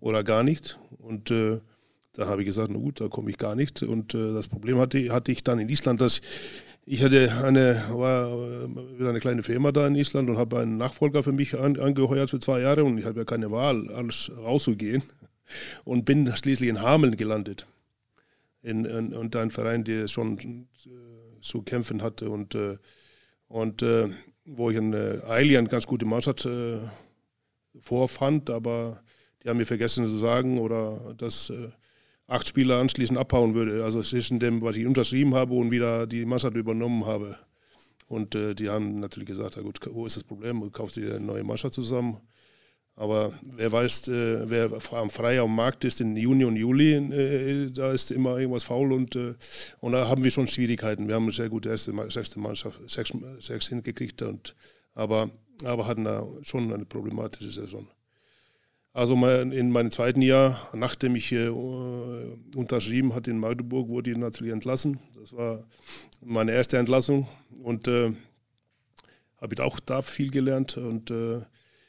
oder 0.00 0.22
gar 0.22 0.42
nicht. 0.42 0.78
Und 0.98 1.30
äh, 1.30 1.60
da 2.12 2.26
habe 2.28 2.42
ich 2.42 2.46
gesagt, 2.46 2.70
na 2.70 2.78
gut, 2.78 3.00
da 3.00 3.08
komme 3.08 3.30
ich 3.30 3.38
gar 3.38 3.54
nicht. 3.54 3.82
Und 3.82 4.14
äh, 4.14 4.32
das 4.32 4.48
Problem 4.48 4.78
hatte, 4.78 5.12
hatte 5.12 5.32
ich 5.32 5.42
dann 5.42 5.58
in 5.58 5.68
Island, 5.68 6.00
dass 6.00 6.20
ich 6.88 7.02
hatte 7.02 7.32
eine, 7.42 7.82
war 7.90 8.30
wieder 8.96 9.10
eine 9.10 9.18
kleine 9.18 9.42
Firma 9.42 9.72
da 9.72 9.88
in 9.88 9.96
Island 9.96 10.30
und 10.30 10.38
habe 10.38 10.60
einen 10.60 10.76
Nachfolger 10.76 11.24
für 11.24 11.32
mich 11.32 11.58
an, 11.58 11.76
angeheuert 11.80 12.30
für 12.30 12.38
zwei 12.38 12.60
Jahre 12.60 12.84
und 12.84 12.96
ich 12.96 13.04
habe 13.04 13.18
ja 13.18 13.24
keine 13.24 13.50
Wahl, 13.50 13.90
alles 13.90 14.30
rauszugehen 14.36 15.02
und 15.84 16.04
bin 16.04 16.32
schließlich 16.34 16.70
in 16.70 16.80
Hameln 16.80 17.16
gelandet. 17.16 17.66
In, 18.62 18.84
in, 18.84 19.12
und 19.12 19.34
ein 19.34 19.50
Verein, 19.50 19.82
der 19.82 20.06
schon 20.06 20.38
äh, 20.38 21.40
zu 21.40 21.62
kämpfen 21.62 22.02
hatte 22.02 22.30
und, 22.30 22.54
äh, 22.54 22.78
und 23.48 23.82
äh, 23.82 24.08
wo 24.46 24.70
ich 24.70 24.76
in 24.76 24.92
äh, 24.92 25.20
eine 25.28 25.64
ganz 25.64 25.86
gute 25.86 26.06
Mannschaft 26.06 26.46
äh, 26.46 26.78
vorfand, 27.80 28.48
aber 28.50 29.02
die 29.42 29.48
haben 29.48 29.58
mir 29.58 29.66
vergessen 29.66 30.06
zu 30.06 30.16
sagen 30.16 30.58
oder 30.58 31.14
dass 31.16 31.50
äh, 31.50 31.68
acht 32.26 32.48
Spieler 32.48 32.78
anschließend 32.78 33.18
abhauen 33.18 33.54
würde. 33.54 33.84
Also 33.84 34.02
zwischen 34.02 34.38
dem, 34.38 34.62
was 34.62 34.76
ich 34.76 34.86
unterschrieben 34.86 35.34
habe 35.34 35.54
und 35.54 35.70
wieder 35.70 36.06
die 36.06 36.24
Mannschaft 36.24 36.56
übernommen 36.56 37.04
habe. 37.06 37.38
Und 38.08 38.34
äh, 38.34 38.54
die 38.54 38.68
haben 38.68 39.00
natürlich 39.00 39.28
gesagt, 39.28 39.56
ja 39.56 39.62
gut, 39.62 39.78
wo 39.90 40.06
ist 40.06 40.16
das 40.16 40.24
Problem? 40.24 40.60
Du 40.60 40.70
kaufst 40.70 40.96
dir 40.96 41.16
eine 41.16 41.24
neue 41.24 41.44
Mannschaft 41.44 41.74
zusammen. 41.74 42.20
Aber 42.98 43.34
wer 43.42 43.70
weiß, 43.70 44.08
äh, 44.08 44.48
wer 44.48 44.70
am 44.92 45.10
frei 45.10 45.38
am 45.38 45.54
Markt 45.54 45.84
ist 45.84 46.00
in 46.00 46.16
Juni 46.16 46.46
und 46.46 46.56
Juli, 46.56 46.94
äh, 46.94 47.70
da 47.70 47.92
ist 47.92 48.10
immer 48.10 48.38
irgendwas 48.38 48.64
faul 48.64 48.90
und, 48.94 49.14
äh, 49.16 49.34
und 49.80 49.92
da 49.92 50.08
haben 50.08 50.24
wir 50.24 50.30
schon 50.30 50.46
Schwierigkeiten. 50.46 51.06
Wir 51.06 51.14
haben 51.14 51.24
eine 51.24 51.32
sehr 51.32 51.50
gute 51.50 51.68
erste, 51.68 51.92
sechste 52.10 52.40
Mannschaft, 52.40 52.80
sechs, 52.90 53.12
sechs 53.38 53.68
hingekriegt, 53.68 54.22
und, 54.22 54.56
aber, 54.94 55.30
aber 55.62 55.86
hatten 55.86 56.04
da 56.04 56.26
schon 56.40 56.72
eine 56.72 56.86
problematische 56.86 57.50
Saison. 57.50 57.86
Also 58.94 59.12
in 59.12 59.70
meinem 59.70 59.90
zweiten 59.90 60.22
Jahr, 60.22 60.70
nachdem 60.72 61.16
ich 61.16 61.30
äh, 61.30 61.50
unterschrieben 61.50 63.14
hatte 63.14 63.30
in 63.30 63.38
Magdeburg, 63.38 63.88
wurde 63.88 64.10
ich 64.10 64.16
natürlich 64.16 64.54
entlassen. 64.54 64.98
Das 65.20 65.34
war 65.34 65.64
meine 66.24 66.52
erste 66.52 66.78
Entlassung 66.78 67.28
und 67.62 67.88
äh, 67.88 68.14
habe 69.38 69.52
ich 69.52 69.60
auch 69.60 69.80
da 69.80 70.00
viel 70.00 70.30
gelernt 70.30 70.78
und 70.78 71.10
äh, 71.10 71.42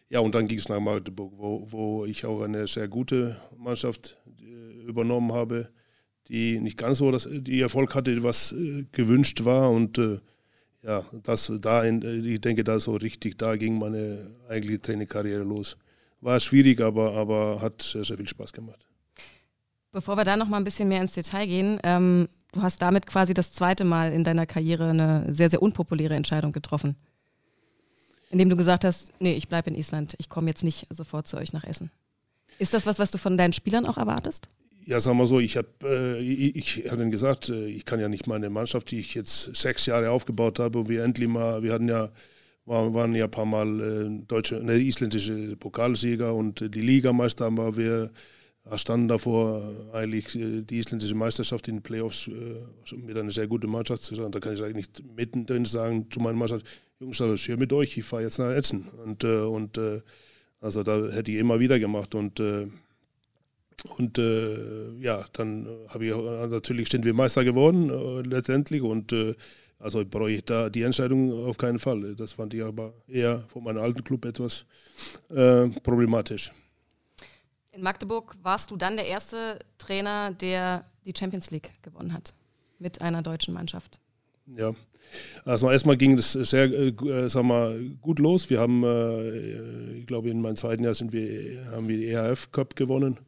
ja, 0.09 0.19
und 0.19 0.33
dann 0.35 0.47
ging 0.47 0.57
es 0.57 0.69
nach 0.69 0.79
Magdeburg, 0.79 1.33
wo, 1.35 1.67
wo 1.69 2.05
ich 2.05 2.25
auch 2.25 2.41
eine 2.41 2.67
sehr 2.67 2.87
gute 2.87 3.37
Mannschaft 3.57 4.17
äh, 4.41 4.87
übernommen 4.87 5.33
habe, 5.33 5.69
die 6.29 6.59
nicht 6.59 6.77
ganz 6.77 6.99
so 6.99 7.11
das, 7.11 7.27
die 7.29 7.61
Erfolg 7.61 7.93
hatte, 7.93 8.23
was 8.23 8.53
äh, 8.53 8.85
gewünscht 8.91 9.43
war. 9.43 9.69
Und 9.69 9.97
äh, 9.97 10.19
ja, 10.83 11.03
das 11.23 11.51
da, 11.59 11.83
ich 11.83 12.41
denke, 12.41 12.63
da 12.63 12.79
so 12.79 12.95
richtig, 12.95 13.37
da 13.37 13.57
ging 13.57 13.77
meine 13.79 14.31
eigentliche 14.47 14.81
Trainerkarriere 14.81 15.43
los. 15.43 15.77
War 16.21 16.39
schwierig, 16.39 16.79
aber, 16.79 17.13
aber 17.13 17.61
hat 17.61 17.81
sehr, 17.81 18.03
sehr 18.03 18.17
viel 18.17 18.27
Spaß 18.27 18.53
gemacht. 18.53 18.87
Bevor 19.91 20.15
wir 20.15 20.23
da 20.23 20.37
noch 20.37 20.47
mal 20.47 20.57
ein 20.57 20.63
bisschen 20.63 20.87
mehr 20.87 21.01
ins 21.01 21.13
Detail 21.13 21.47
gehen, 21.47 21.79
ähm, 21.83 22.29
du 22.53 22.61
hast 22.61 22.81
damit 22.81 23.07
quasi 23.07 23.33
das 23.33 23.51
zweite 23.53 23.83
Mal 23.83 24.13
in 24.13 24.23
deiner 24.23 24.45
Karriere 24.45 24.89
eine 24.89 25.33
sehr, 25.33 25.49
sehr 25.49 25.61
unpopuläre 25.61 26.15
Entscheidung 26.15 26.53
getroffen. 26.53 26.95
Indem 28.29 28.50
du 28.50 28.57
gesagt 28.57 28.84
hast, 28.84 29.12
nee, 29.19 29.34
ich 29.34 29.48
bleibe 29.48 29.69
in 29.69 29.75
Island, 29.75 30.15
ich 30.17 30.29
komme 30.29 30.48
jetzt 30.50 30.63
nicht 30.63 30.88
sofort 30.89 31.27
zu 31.27 31.38
euch 31.38 31.53
nach 31.53 31.63
Essen. 31.63 31.91
Ist 32.60 32.74
das 32.74 32.86
was, 32.86 33.00
was 33.00 33.12
du 33.12 33.17
von 33.17 33.38
deinen 33.38 33.53
Spielern 33.53 33.86
auch 33.86 33.98
erwartest? 33.98 34.50
Ja, 34.86 35.00
sagen 35.00 35.17
wir 35.17 35.27
so, 35.27 35.39
ich 35.39 35.57
habe 35.57 35.67
äh, 35.84 36.19
ich, 36.19 36.55
ich 36.55 36.86
ihnen 36.86 37.12
gesagt, 37.12 37.50
äh, 37.50 37.67
ich 37.67 37.86
kann 37.86 38.00
ja 38.00 38.07
nicht 38.07 38.25
meine 38.25 38.50
Mannschaft, 38.50 38.91
die 38.91 39.00
ich 39.00 39.13
jetzt 39.15 39.53
sechs 39.55 39.86
Jahre 39.86 40.12
aufgebaut 40.12 40.60
habe, 40.60 40.79
wo 40.79 40.89
wir 40.89 41.03
endlich 41.03 41.27
mal, 41.27 41.62
wir 41.62 41.74
hatten 41.74 41.89
ja, 41.89 42.10
waren, 42.65 42.93
waren 42.93 43.13
ja 43.13 43.25
ein 43.25 43.31
paar 43.31 43.46
Mal 43.46 43.79
äh, 43.79 44.25
deutsche, 44.25 44.55
ne, 44.55 44.77
isländische 44.77 45.55
Pokalsieger 45.57 46.34
und 46.34 46.62
äh, 46.62 46.69
die 46.69 46.79
Ligameister, 46.79 47.46
aber 47.46 47.75
wir 47.75 48.12
standen 48.75 49.07
davor, 49.07 49.74
eigentlich 49.93 50.36
äh, 50.36 50.62
die 50.62 50.79
isländische 50.79 51.15
Meisterschaft 51.15 51.67
in 51.67 51.77
den 51.77 51.84
Playoffs 51.84 52.27
äh, 52.27 52.96
mit 52.96 53.17
einer 53.17 53.31
sehr 53.31 53.48
guten 53.48 53.69
Mannschaft 53.69 54.03
zu 54.03 54.15
sein. 54.15 54.31
Da 54.31 54.39
kann 54.39 54.53
ich 54.53 54.63
eigentlich 54.63 54.88
mittendrin 55.15 55.65
sagen 55.65 56.07
zu 56.10 56.19
meiner 56.19 56.38
Mannschaft, 56.38 56.65
Jungs, 57.00 57.20
ich 57.20 57.46
hier 57.46 57.58
mit 57.58 57.72
euch, 57.74 57.98
ich 57.98 58.04
fahre 58.04 58.24
jetzt 58.24 58.39
nach 58.39 58.51
Essen. 58.51 58.89
Und, 59.04 59.24
äh, 59.24 59.42
und 59.42 59.77
äh, 59.77 60.01
also 60.62 60.84
da 60.84 61.08
hätte 61.12 61.32
ich 61.32 61.38
immer 61.38 61.60
wieder 61.60 61.80
gemacht. 61.80 62.16
Und, 62.16 62.39
äh, 62.39 62.68
und 63.98 64.18
äh, 64.18 64.92
ja, 65.00 65.24
dann 65.34 65.68
habe 65.89 66.06
ich 66.08 66.16
natürlich 66.16 66.89
sind 66.89 67.06
wir 67.06 67.13
Meister 67.13 67.44
geworden 67.44 67.89
äh, 67.89 68.22
letztendlich. 68.27 68.82
Und 68.82 69.13
äh, 69.13 69.36
also 69.80 70.04
brauche 70.04 70.32
ich 70.32 70.44
da 70.44 70.70
die 70.72 70.82
Entscheidung 70.82 71.46
auf 71.46 71.58
keinen 71.58 71.77
Fall. 71.77 72.16
Das 72.16 72.34
fand 72.34 72.56
ich 72.56 72.63
aber 72.63 72.94
eher 73.08 73.42
von 73.42 73.63
meinem 73.63 73.77
alten 73.77 74.04
Club 74.04 74.25
etwas 74.25 74.66
problematisch. 75.84 76.51
In 77.72 77.84
Magdeburg 77.84 78.36
warst 78.42 78.72
du 78.72 78.75
dann 78.75 78.98
der 78.98 79.06
erste 79.06 79.60
Trainer, 79.77 80.32
der 80.32 80.84
die 81.06 81.13
Champions 81.16 81.51
League 81.51 81.70
gewonnen 81.84 82.12
hat 82.12 82.34
mit 82.80 83.01
einer 83.01 83.22
deutschen 83.22 83.54
Mannschaft. 83.54 84.00
Ja, 84.48 84.74
also 85.45 85.71
erstmal 85.71 85.97
ging 85.97 86.17
es 86.17 86.33
sehr 86.33 86.71
äh, 86.71 87.29
sag 87.29 87.43
mal, 87.43 87.79
gut 88.01 88.19
los. 88.19 88.49
Wir 88.49 88.59
haben, 88.59 88.83
äh, 88.83 89.99
ich 89.99 90.07
glaube, 90.07 90.29
in 90.29 90.41
meinem 90.41 90.55
zweiten 90.55 90.83
Jahr 90.83 90.93
sind 90.93 91.13
wir, 91.13 91.65
haben 91.71 91.87
wir 91.87 91.97
die 91.97 92.09
ERF 92.09 92.51
Cup 92.51 92.75
gewonnen. 92.75 93.19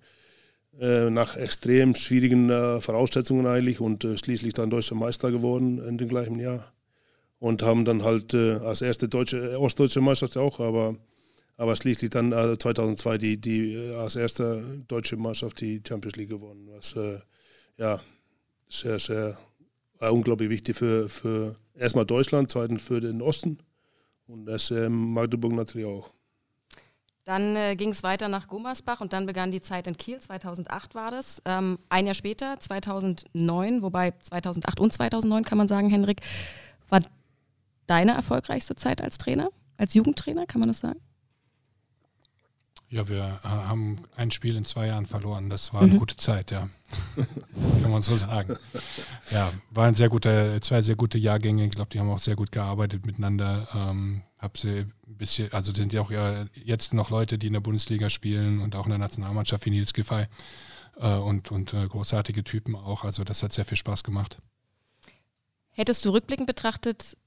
Äh, 0.80 1.10
nach 1.10 1.36
extrem 1.36 1.94
schwierigen 1.94 2.50
äh, 2.50 2.80
Voraussetzungen 2.80 3.46
eigentlich 3.48 3.82
und 3.82 4.06
äh, 4.06 4.18
schließlich 4.18 4.54
dann 4.54 4.70
deutscher 4.70 4.96
Meister 4.96 5.30
geworden 5.30 5.86
in 5.86 5.98
dem 5.98 6.08
gleichen 6.08 6.40
Jahr. 6.40 6.72
Und 7.40 7.64
haben 7.64 7.84
dann 7.84 8.04
halt 8.04 8.34
äh, 8.34 8.54
als 8.54 8.82
erste 8.82 9.10
deutsche, 9.10 9.60
ostdeutsche 9.60 10.00
Mannschaft 10.00 10.38
auch, 10.38 10.62
aber, 10.62 10.96
aber 11.58 11.76
schließlich 11.76 12.12
dann 12.12 12.32
2002 12.32 13.18
die, 13.18 13.38
die 13.38 13.94
als 13.98 14.16
erste 14.16 14.64
deutsche 14.88 15.18
Mannschaft 15.18 15.60
die 15.60 15.82
Champions 15.86 16.16
League 16.16 16.30
gewonnen. 16.30 16.70
Was 16.72 16.96
ja 17.78 18.00
sehr, 18.70 19.00
sehr 19.00 19.38
war 20.00 20.14
unglaublich 20.14 20.50
wichtig 20.50 20.76
für, 20.78 21.10
für 21.10 21.56
erstmal 21.76 22.06
Deutschland, 22.06 22.50
zweitens 22.50 22.82
für 22.82 23.00
den 23.00 23.22
Osten 23.22 23.60
und 24.28 24.46
das 24.46 24.72
äh, 24.72 24.90
Magdeburg 24.90 25.54
natürlich 25.54 25.88
auch. 25.88 26.10
Dann 27.26 27.56
äh, 27.56 27.76
ging 27.76 27.90
es 27.90 28.02
weiter 28.02 28.28
nach 28.28 28.48
Gummersbach 28.48 29.02
und 29.02 29.14
dann 29.14 29.26
begann 29.26 29.52
die 29.52 29.62
Zeit 29.62 29.86
in 29.86 29.96
Kiel. 29.96 30.20
2008 30.20 30.96
war 30.96 31.12
das. 31.12 31.42
Ähm, 31.46 31.78
ein 31.90 32.06
Jahr 32.08 32.16
später, 32.16 32.60
2009, 32.60 33.84
wobei 33.84 34.12
2008 34.20 34.80
und 34.80 34.94
2009 34.94 35.44
kann 35.44 35.58
man 35.58 35.68
sagen, 35.68 35.90
Henrik, 35.90 36.22
war 36.88 37.02
deine 37.86 38.14
erfolgreichste 38.14 38.76
Zeit 38.76 39.02
als 39.02 39.18
Trainer, 39.18 39.50
als 39.78 39.94
Jugendtrainer, 39.94 40.48
kann 40.48 40.60
man 40.60 40.70
das 40.70 40.80
sagen? 40.80 41.00
Ja, 42.92 43.08
wir 43.08 43.40
äh, 43.44 43.48
haben 43.48 44.00
ein 44.16 44.32
Spiel 44.32 44.56
in 44.56 44.66
zwei 44.66 44.88
Jahren 44.88 45.06
verloren. 45.06 45.50
Das 45.50 45.74
war 45.74 45.82
eine 45.82 45.94
mhm. 45.94 46.00
gute 46.00 46.18
Zeit, 46.18 46.50
ja. 46.50 46.70
Kann 47.82 47.92
man 47.92 48.02
so 48.02 48.18
sagen. 48.18 48.58
Ja, 49.30 49.52
waren 49.70 49.94
sehr 49.94 50.10
gute, 50.10 50.60
zwei 50.62 50.82
sehr 50.82 50.96
gute 50.96 51.20
Jahrgänge. 51.20 51.66
Ich 51.66 51.72
glaube, 51.72 51.92
die 51.92 52.00
haben 52.00 52.10
auch 52.10 52.20
sehr 52.20 52.36
gut 52.36 52.52
gearbeitet 52.52 53.06
miteinander. 53.06 53.68
Ähm, 53.76 54.24
hab 54.40 54.58
sie 54.58 54.80
ein 54.80 55.18
bisschen, 55.18 55.54
also 55.54 55.72
sind 55.74 55.94
ja 55.94 56.02
auch 56.02 56.10
ja 56.10 56.46
jetzt 56.56 56.94
noch 56.94 57.12
Leute, 57.12 57.38
die 57.38 57.48
in 57.48 57.54
der 57.54 57.60
Bundesliga 57.60 58.10
spielen 58.10 58.60
und 58.60 58.76
auch 58.76 58.86
in 58.86 58.92
der 58.92 59.00
Nationalmannschaft 59.00 59.66
wie 59.66 59.70
Nils 59.70 59.94
Giffey 59.94 60.26
äh, 61.00 61.16
und, 61.16 61.52
und 61.52 61.74
äh, 61.76 61.88
großartige 61.88 62.44
Typen 62.44 62.76
auch. 62.76 63.04
Also 63.04 63.24
das 63.24 63.44
hat 63.44 63.54
sehr 63.54 63.66
viel 63.66 63.78
Spaß 63.78 64.04
gemacht. 64.04 64.40
Hättest 65.70 66.04
du 66.06 66.10
rückblickend 66.10 66.48
betrachtet 66.48 67.18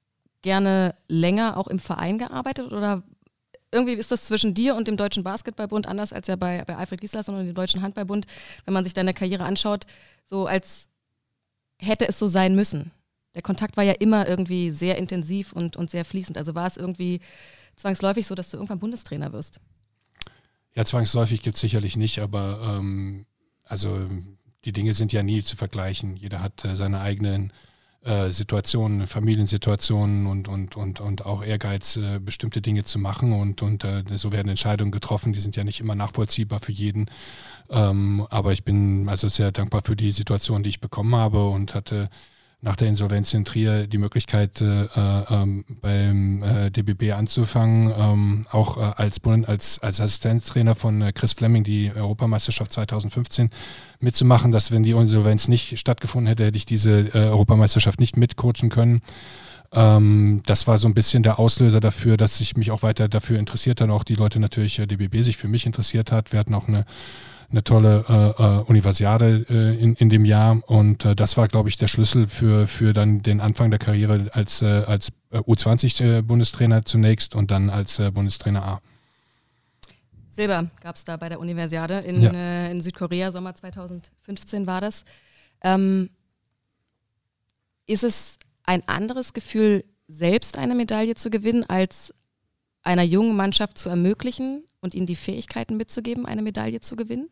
gerne 0.43 0.95
länger 1.07 1.57
auch 1.57 1.69
im 1.69 1.79
Verein 1.79 2.19
gearbeitet 2.19 2.73
oder 2.73 3.05
irgendwie 3.73 3.95
ist 3.95 4.11
das 4.11 4.27
zwischen 4.27 4.55
dir 4.55 4.77
und 4.77 4.87
dem 4.87 4.97
Deutschen 4.97 5.25
Basketballbund 5.25 5.87
anders 5.87 6.13
als 6.13 6.29
ja 6.29 6.37
bei, 6.37 6.65
bei 6.65 6.77
Alfred 6.77 7.01
Gislason 7.01 7.35
und 7.35 7.47
dem 7.47 7.55
Deutschen 7.55 7.83
Handballbund, 7.83 8.27
wenn 8.65 8.75
man 8.75 8.85
sich 8.85 8.95
deine 8.95 9.15
Karriere 9.15 9.45
anschaut, 9.45 9.87
so 10.27 10.47
als 10.47 10.89
hätte 11.79 12.07
es 12.07 12.19
so 12.19 12.29
sein 12.29 12.55
müssen. 12.55 12.93
Der 13.35 13.43
Kontakt 13.43 13.77
war 13.77 13.85
ja 13.85 13.93
immer 13.93 14.29
irgendwie 14.29 14.71
sehr 14.71 14.99
intensiv 14.99 15.53
und, 15.53 15.77
und 15.77 15.91
sehr 15.91 16.05
fließend. 16.05 16.37
Also 16.37 16.55
war 16.55 16.67
es 16.67 16.77
irgendwie 16.77 17.21
zwangsläufig 17.77 18.27
so, 18.27 18.35
dass 18.35 18.51
du 18.51 18.59
irgendwann 18.59 18.79
Bundestrainer 18.79 19.33
wirst? 19.33 19.61
Ja, 20.75 20.85
zwangsläufig 20.85 21.43
gibt 21.43 21.57
es 21.57 21.61
sicherlich 21.61 21.97
nicht, 21.97 22.19
aber 22.21 22.79
ähm, 22.79 23.27
also 23.65 24.09
die 24.65 24.73
Dinge 24.73 24.93
sind 24.93 25.13
ja 25.13 25.23
nie 25.23 25.43
zu 25.43 25.57
vergleichen. 25.57 26.17
Jeder 26.17 26.43
hat 26.43 26.65
äh, 26.65 26.77
seine 26.77 27.01
eigenen 27.01 27.53
äh, 28.05 28.31
Situationen, 28.31 29.07
Familiensituationen 29.07 30.27
und, 30.27 30.49
und, 30.49 30.77
und, 30.77 31.01
und 31.01 31.25
auch 31.25 31.45
Ehrgeiz, 31.45 31.97
äh, 31.97 32.19
bestimmte 32.19 32.61
Dinge 32.61 32.85
zu 32.85 32.99
machen. 32.99 33.33
Und, 33.33 33.63
und 33.63 33.85
äh, 33.85 34.03
so 34.15 34.33
werden 34.33 34.49
Entscheidungen 34.49 34.91
getroffen, 34.91 35.33
die 35.33 35.41
sind 35.41 35.57
ja 35.57 35.65
nicht 35.65 35.81
immer 35.81 35.95
nachvollziehbar 35.95 36.61
für 36.61 36.73
jeden. 36.73 37.07
Ähm, 37.71 38.27
aber 38.31 38.53
ich 38.53 38.65
bin 38.65 39.09
also 39.09 39.29
sehr 39.29 39.53
dankbar 39.53 39.83
für 39.85 39.97
die 39.97 40.11
Situation, 40.11 40.63
die 40.63 40.71
ich 40.71 40.81
bekommen 40.81 41.15
habe 41.15 41.49
und 41.49 41.75
hatte 41.75 42.11
nach 42.63 42.77
der 42.77 42.89
Insolvenz 42.89 43.35
in 43.35 43.45
Trier 43.45 43.89
die 43.89 43.99
Möglichkeit, 43.99 44.61
äh, 44.61 44.85
äh, 44.85 45.63
beim 45.81 46.43
äh, 46.45 46.71
DBB 46.71 47.13
anzufangen, 47.13 47.93
ähm, 47.95 48.47
auch 48.53 48.77
äh, 48.77 48.81
als, 48.81 49.21
als, 49.25 49.79
als 49.81 50.01
Assistenztrainer 50.01 50.77
von 50.77 51.03
äh, 51.03 51.13
Chris 51.13 51.33
Fleming 51.33 51.65
die 51.65 51.91
Europameisterschaft 51.95 52.73
2015 52.73 53.51
mitzumachen, 53.99 54.53
dass 54.53 54.71
wenn 54.71 54.85
die 54.85 54.93
Insolvenz 54.93 55.49
nicht 55.49 55.77
stattgefunden 55.77 56.29
hätte, 56.29 56.45
hätte 56.45 56.57
ich 56.57 56.65
diese 56.65 57.13
äh, 57.13 57.19
Europameisterschaft 57.31 57.99
nicht 57.99 58.17
mitcoachen 58.17 58.71
können. 58.71 59.03
Ähm, 59.73 60.43
das 60.47 60.69
war 60.69 60.79
so 60.79 60.87
ein 60.87 60.95
bisschen 60.95 61.25
der 61.25 61.41
Auslöser 61.41 61.81
dafür, 61.81 62.17
dass 62.17 62.41
ich 62.41 62.57
mich 62.57 62.71
auch 62.71 62.85
weiter 62.85 63.09
dafür 63.09 63.41
interessiert 63.41 63.81
habe, 63.81 63.93
auch 63.93 64.05
die 64.05 64.15
Leute 64.15 64.39
natürlich, 64.39 64.77
DBB 64.77 65.23
sich 65.23 65.37
für 65.37 65.49
mich 65.49 65.67
interessiert 65.67 66.13
hat. 66.13 66.33
Wir 66.33 66.39
hatten 66.39 66.55
auch 66.55 66.69
eine 66.69 66.85
eine 67.53 67.63
tolle 67.63 68.05
äh, 68.09 68.43
äh, 68.43 68.65
Universiade 68.65 69.47
äh, 69.49 69.79
in, 69.79 69.95
in 69.95 70.09
dem 70.09 70.25
Jahr 70.25 70.61
und 70.67 71.05
äh, 71.05 71.15
das 71.15 71.37
war, 71.37 71.49
glaube 71.49 71.69
ich, 71.69 71.77
der 71.77 71.87
Schlüssel 71.89 72.27
für, 72.27 72.67
für 72.67 72.93
dann 72.93 73.23
den 73.23 73.41
Anfang 73.41 73.71
der 73.71 73.79
Karriere 73.79 74.27
als, 74.33 74.63
äh, 74.63 74.67
als 74.87 75.11
äh, 75.31 75.39
U20-Bundestrainer 75.39 76.85
zunächst 76.85 77.35
und 77.35 77.51
dann 77.51 77.71
als 77.71 77.99
äh, 77.99 78.11
Bundestrainer 78.11 78.65
A. 78.65 78.81
Silber 80.31 80.71
gab 80.81 80.97
es 80.97 81.05
da 81.05 81.17
bei 81.19 81.29
der 81.29 81.41
Universiade 81.41 81.99
in, 81.99 82.23
ja. 82.23 82.33
äh, 82.33 82.71
in 82.71 82.81
Südkorea, 82.81 83.31
Sommer 83.31 83.55
2015 83.55 84.67
war 84.67 84.81
das. 84.81 85.05
Ähm, 85.61 86.09
ist 87.87 88.03
es 88.03 88.39
ein 88.65 88.87
anderes 88.89 89.35
Gefühl, 89.35 89.85
selbst 90.09 90.57
eine 90.57 90.75
Medaille 90.75 91.15
zu 91.15 91.29
gewinnen, 91.29 91.65
als 91.69 92.15
einer 92.83 93.03
jungen 93.03 93.37
Mannschaft 93.37 93.77
zu 93.77 93.91
ermöglichen 93.91 94.65
und 94.81 94.95
ihnen 94.95 95.07
die 95.07 95.17
Fähigkeiten 95.17 95.77
mitzugeben, 95.77 96.25
eine 96.25 96.43
Medaille 96.43 96.81
zu 96.81 96.97
gewinnen? 96.97 97.29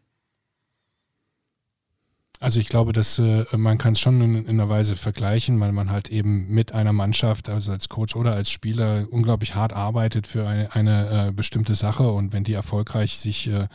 Also 2.43 2.59
ich 2.59 2.71
glaube, 2.71 2.95
dass 2.95 3.19
äh, 3.19 3.45
man 3.55 3.77
kann 3.77 3.93
es 3.93 4.01
schon 4.01 4.19
in, 4.23 4.35
in, 4.35 4.49
einer 4.49 4.71
Weise 4.71 4.97
vergleichen, 4.97 5.61
weil 5.61 5.73
man 5.73 5.91
halt 5.91 6.09
eben 6.09 6.49
mit 6.49 6.73
einer 6.73 6.95
Mannschaft, 6.95 7.51
also 7.51 7.71
als 7.71 7.91
Coach 7.91 8.17
oder 8.17 8.33
als 8.33 8.51
Spieler, 8.51 9.07
unglaublich 9.11 9.55
hart 9.55 9.75
arbeitet 9.75 10.27
für 10.27 10.49
eine, 10.49 10.75
eine 10.75 11.29
äh, 11.29 11.33
bestimmte 11.33 11.75
Sache 11.75 12.11
und 12.11 12.33
wenn 12.33 12.43
die 12.43 12.55
erfolgreich 12.55 13.19
sich 13.19 13.49
äh, 13.49 13.69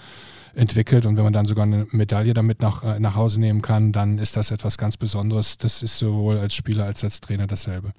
entwickelt 0.55 1.05
und 1.05 1.15
wenn 1.15 1.23
man 1.23 1.33
dann 1.33 1.45
sogar 1.45 1.65
eine 1.65 1.85
Medaille 1.91 2.33
damit 2.33 2.59
nach, 2.63 2.83
äh, 2.83 2.99
nach 2.99 3.13
Hause 3.13 3.39
nehmen 3.39 3.61
kann, 3.61 3.91
dann 3.91 4.17
ist 4.17 4.35
das 4.35 4.49
etwas 4.49 4.79
ganz 4.79 4.97
Besonderes. 4.97 5.59
Das 5.59 5.83
ist 5.83 5.99
sowohl 5.99 6.39
als 6.39 6.55
Spieler 6.55 6.85
als 6.85 7.03
als 7.03 7.21
Trainer 7.21 7.45
dasselbe. 7.45 7.93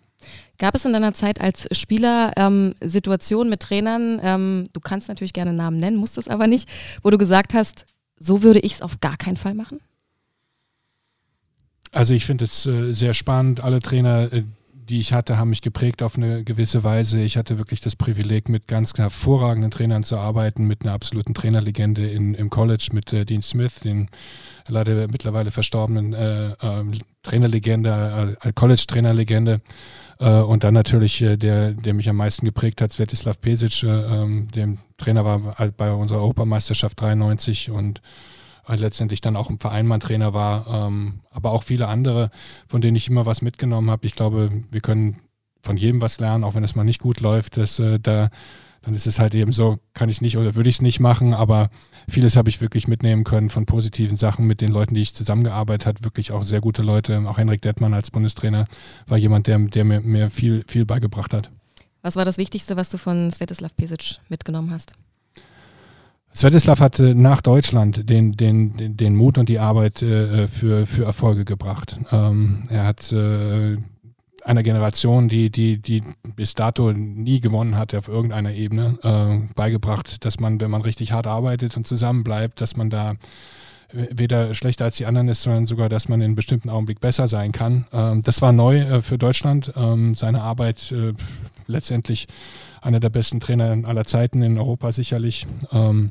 Gab 0.59 0.75
es 0.75 0.85
in 0.85 0.93
deiner 0.93 1.15
Zeit 1.15 1.41
als 1.41 1.69
Spieler 1.71 2.33
ähm, 2.37 2.75
Situationen 2.81 3.51
mit 3.51 3.61
Trainern, 3.61 4.19
ähm, 4.21 4.65
du 4.73 4.81
kannst 4.81 5.07
natürlich 5.07 5.33
gerne 5.33 5.53
Namen 5.53 5.79
nennen, 5.79 5.97
musst 5.97 6.19
es 6.19 6.27
aber 6.27 6.49
nicht, 6.49 6.69
wo 7.03 7.11
du 7.11 7.19
gesagt 7.19 7.55
hast, 7.55 7.87
so 8.19 8.43
würde 8.43 8.59
ich 8.59 8.73
es 8.73 8.83
auf 8.83 8.99
gar 8.99 9.17
keinen 9.17 9.37
Fall 9.37 9.55
machen? 9.55 9.79
Also 11.93 12.15
ich 12.15 12.27
finde 12.27 12.45
es 12.45 12.67
äh, 12.67 12.93
sehr 12.93 13.15
spannend. 13.15 13.63
Alle 13.63 13.81
Trainer, 13.81 14.33
äh, 14.33 14.43
die 14.73 15.01
ich 15.01 15.13
hatte, 15.13 15.37
haben 15.37 15.51
mich 15.51 15.63
geprägt 15.63 16.03
auf 16.03 16.17
eine 16.17 16.45
gewisse 16.45 16.85
Weise. 16.85 17.21
Ich 17.21 17.37
hatte 17.37 17.59
wirklich 17.59 17.81
das 17.81 17.97
Privileg, 17.97 18.49
mit 18.49 18.69
ganz 18.69 18.93
hervorragenden 18.95 19.71
Trainern 19.71 20.05
zu 20.05 20.17
arbeiten, 20.17 20.67
mit 20.67 20.83
einer 20.83 20.93
absoluten 20.93 21.35
Trainerlegende 21.35 22.09
in, 22.09 22.35
im 22.35 22.51
College, 22.51 22.89
mit 22.93 23.13
äh, 23.13 23.25
Dean 23.25 23.43
Smith, 23.43 23.81
den 23.81 24.09
leider 24.69 25.09
mittlerweile 25.09 25.51
verstorbenen 25.51 26.13
äh, 26.13 26.49
äh, 26.51 26.85
Trainerlegende, 27.23 28.37
College-Trainerlegende. 28.55 29.61
Äh, 30.19 30.41
und 30.41 30.65
dann 30.65 30.75
natürlich 30.75 31.21
äh, 31.23 31.37
der, 31.37 31.73
der 31.73 31.95
mich 31.95 32.09
am 32.09 32.17
meisten 32.17 32.47
geprägt 32.47 32.81
hat, 32.81 32.93
Svetislav 32.93 33.41
Pesic, 33.41 33.83
äh, 33.83 33.87
ähm, 33.87 34.49
dem 34.55 34.79
Trainer 34.97 35.25
war 35.25 35.41
bei 35.77 35.93
unserer 35.93 36.21
Europameisterschaft 36.21 37.01
93 37.01 37.71
und 37.71 38.01
letztendlich 38.75 39.21
dann 39.21 39.37
auch 39.37 39.51
im 39.51 39.61
Verein 39.61 39.87
mein 39.87 40.01
Trainer 40.01 40.35
war, 40.35 40.67
ähm, 40.89 41.21
aber 41.31 41.53
auch 41.53 41.63
viele 41.63 41.89
andere, 41.89 42.31
von 42.69 42.81
denen 42.81 42.97
ich 42.97 43.09
immer 43.09 43.27
was 43.27 43.43
mitgenommen 43.43 43.91
habe. 43.91 44.07
Ich 44.07 44.15
glaube, 44.15 44.51
wir 44.71 44.81
können 44.81 45.21
von 45.63 45.77
jedem 45.77 46.01
was 46.01 46.19
lernen, 46.19 46.45
auch 46.45 46.55
wenn 46.55 46.65
es 46.65 46.75
mal 46.75 46.85
nicht 46.85 47.01
gut 47.01 47.21
läuft. 47.21 47.57
Das, 47.57 47.79
äh, 47.79 47.99
da, 48.01 48.31
dann 48.83 48.95
ist 48.95 49.07
es 49.07 49.19
halt 49.19 49.35
eben 49.35 49.53
so, 49.53 49.79
kann 49.95 50.09
ich 50.09 50.17
es 50.17 50.21
nicht 50.21 50.37
oder 50.39 50.55
würde 50.55 50.69
ich 50.69 50.77
es 50.77 50.83
nicht 50.83 51.01
machen, 51.01 51.35
aber 51.35 51.71
vieles 52.09 52.37
habe 52.37 52.49
ich 52.49 52.61
wirklich 52.61 52.87
mitnehmen 52.87 53.25
können 53.25 53.51
von 53.51 53.67
positiven 53.67 54.17
Sachen 54.17 54.47
mit 54.47 54.61
den 54.61 54.71
Leuten, 54.71 54.95
die 54.95 55.03
ich 55.03 55.15
zusammengearbeitet 55.15 55.87
habe, 55.87 56.05
wirklich 56.05 56.31
auch 56.33 56.45
sehr 56.45 56.61
gute 56.61 56.83
Leute. 56.83 57.23
Auch 57.27 57.39
Henrik 57.39 57.63
Dettmann 57.63 57.95
als 57.95 58.11
Bundestrainer 58.11 58.65
war 59.07 59.19
jemand, 59.19 59.49
der, 59.49 59.59
der 59.59 59.85
mir, 59.85 60.01
mir 60.01 60.31
viel, 60.31 60.65
viel 60.69 60.87
beigebracht 60.87 61.35
hat. 61.35 61.51
Was 62.03 62.15
war 62.15 62.25
das 62.25 62.39
Wichtigste, 62.39 62.77
was 62.77 62.91
du 62.91 62.99
von 62.99 63.33
Svetislav 63.33 63.77
Pesic 63.77 64.21
mitgenommen 64.29 64.71
hast? 64.71 64.95
Svetislav 66.37 66.81
hatte 66.81 67.15
nach 67.15 67.41
Deutschland 67.41 68.11
den, 68.11 68.33
den, 68.33 68.97
den 68.97 69.17
Mut 69.17 69.39
und 69.39 69.49
die 69.49 69.59
Arbeit 69.59 70.03
äh, 70.03 70.49
für, 70.49 70.87
für 70.87 71.05
Erfolge 71.05 71.45
gebracht. 71.47 71.99
Ähm, 72.13 72.65
er 72.69 72.85
hat 72.85 73.11
äh, 73.11 73.77
einer 74.45 74.63
Generation, 74.63 75.29
die, 75.29 75.51
die, 75.51 75.79
die 75.81 76.03
bis 76.37 76.55
dato 76.55 76.93
nie 76.93 77.41
gewonnen 77.41 77.77
hatte 77.77 77.99
auf 77.99 78.09
irgendeiner 78.09 78.53
Ebene, 78.53 78.99
äh, 79.03 79.55
beigebracht, 79.55 80.25
dass 80.25 80.39
man, 80.39 80.61
wenn 80.61 80.71
man 80.71 80.83
richtig 80.83 81.13
hart 81.13 81.27
arbeitet 81.27 81.77
und 81.77 81.87
zusammenbleibt, 81.87 82.61
dass 82.61 82.77
man 82.77 82.91
da 82.91 83.15
weder 83.93 84.55
schlechter 84.55 84.85
als 84.85 84.97
die 84.97 85.07
anderen 85.07 85.29
ist, 85.29 85.43
sondern 85.43 85.67
sogar, 85.67 85.89
dass 85.89 86.09
man 86.09 86.21
in 86.21 86.27
einem 86.27 86.35
bestimmten 86.35 86.69
Augenblick 86.69 87.01
besser 87.01 87.29
sein 87.29 87.53
kann. 87.53 87.87
Ähm, 87.93 88.23
das 88.23 88.43
war 88.43 88.53
neu 88.53 88.81
äh, 88.81 89.03
für 89.03 89.19
Deutschland. 89.19 89.73
Ähm, 89.77 90.15
seine 90.15 90.43
Arbeit 90.43 90.93
äh, 90.93 91.15
letztendlich 91.67 92.27
einer 92.83 93.01
der 93.01 93.11
besten 93.11 93.41
Trainer 93.41 93.89
aller 93.89 94.05
Zeiten 94.05 94.43
in 94.43 94.59
Europa 94.59 94.93
sicherlich. 94.93 95.47
Ähm, 95.73 96.11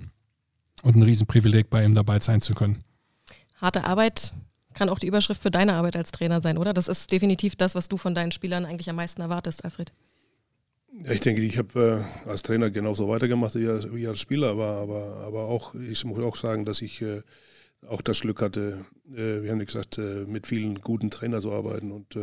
und 0.86 0.96
ein 0.96 1.04
Riesenprivileg, 1.04 1.70
bei 1.70 1.84
ihm 1.84 1.96
dabei 1.96 2.20
sein 2.20 2.42
zu 2.42 2.54
können. 2.54 2.84
Harte 3.58 3.84
Arbeit 3.84 4.34
kann 4.76 4.88
auch 4.88 5.00
die 5.00 5.08
Überschrift 5.08 5.42
für 5.42 5.50
deine 5.50 5.74
Arbeit 5.74 5.96
als 5.96 6.12
Trainer 6.12 6.42
sein, 6.42 6.58
oder? 6.58 6.74
Das 6.74 6.88
ist 6.88 7.12
definitiv 7.12 7.56
das, 7.56 7.74
was 7.74 7.88
du 7.88 7.98
von 7.98 8.14
deinen 8.14 8.32
Spielern 8.32 8.66
eigentlich 8.66 8.90
am 8.90 8.98
meisten 8.98 9.22
erwartest, 9.22 9.66
Alfred. 9.66 9.92
Ja, 11.04 11.12
ich 11.12 11.22
denke, 11.22 11.42
ich 11.42 11.58
habe 11.58 12.06
äh, 12.26 12.30
als 12.30 12.44
Trainer 12.44 12.70
genauso 12.70 13.10
weitergemacht 13.10 13.56
wie 13.56 13.68
als, 13.68 13.92
wie 13.94 14.08
als 14.08 14.20
Spieler, 14.20 14.52
aber, 14.52 14.78
aber, 14.78 15.18
aber 15.26 15.46
auch, 15.46 15.74
ich 15.74 16.06
muss 16.06 16.20
auch 16.20 16.36
sagen, 16.36 16.66
dass 16.66 16.82
ich 16.82 17.02
äh, 17.02 17.22
auch 17.88 18.02
das 18.02 18.22
Glück 18.22 18.42
hatte, 18.42 18.86
äh, 19.12 19.42
wir 19.42 19.52
haben 19.52 19.60
ja 19.60 19.66
gesagt, 19.66 19.98
äh, 19.98 20.26
mit 20.26 20.46
vielen 20.46 20.76
guten 20.76 21.10
Trainern 21.10 21.42
zu 21.42 21.52
arbeiten 21.52 21.92
und 21.92 22.16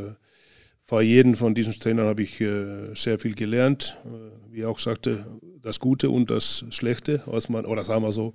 bei 0.86 1.02
jedem 1.02 1.34
von 1.36 1.54
diesen 1.54 1.72
Trainern 1.72 2.06
habe 2.06 2.22
ich 2.22 2.40
äh, 2.40 2.94
sehr 2.94 3.18
viel 3.18 3.34
gelernt. 3.34 3.96
Äh, 4.04 4.52
wie 4.52 4.60
er 4.60 4.68
auch 4.68 4.78
sagte, 4.78 5.24
das 5.62 5.80
Gute 5.80 6.10
und 6.10 6.30
das 6.30 6.64
Schlechte, 6.70 7.22
was 7.26 7.48
man, 7.48 7.64
oder 7.64 7.84
sagen 7.84 8.02
wir 8.02 8.12
so, 8.12 8.34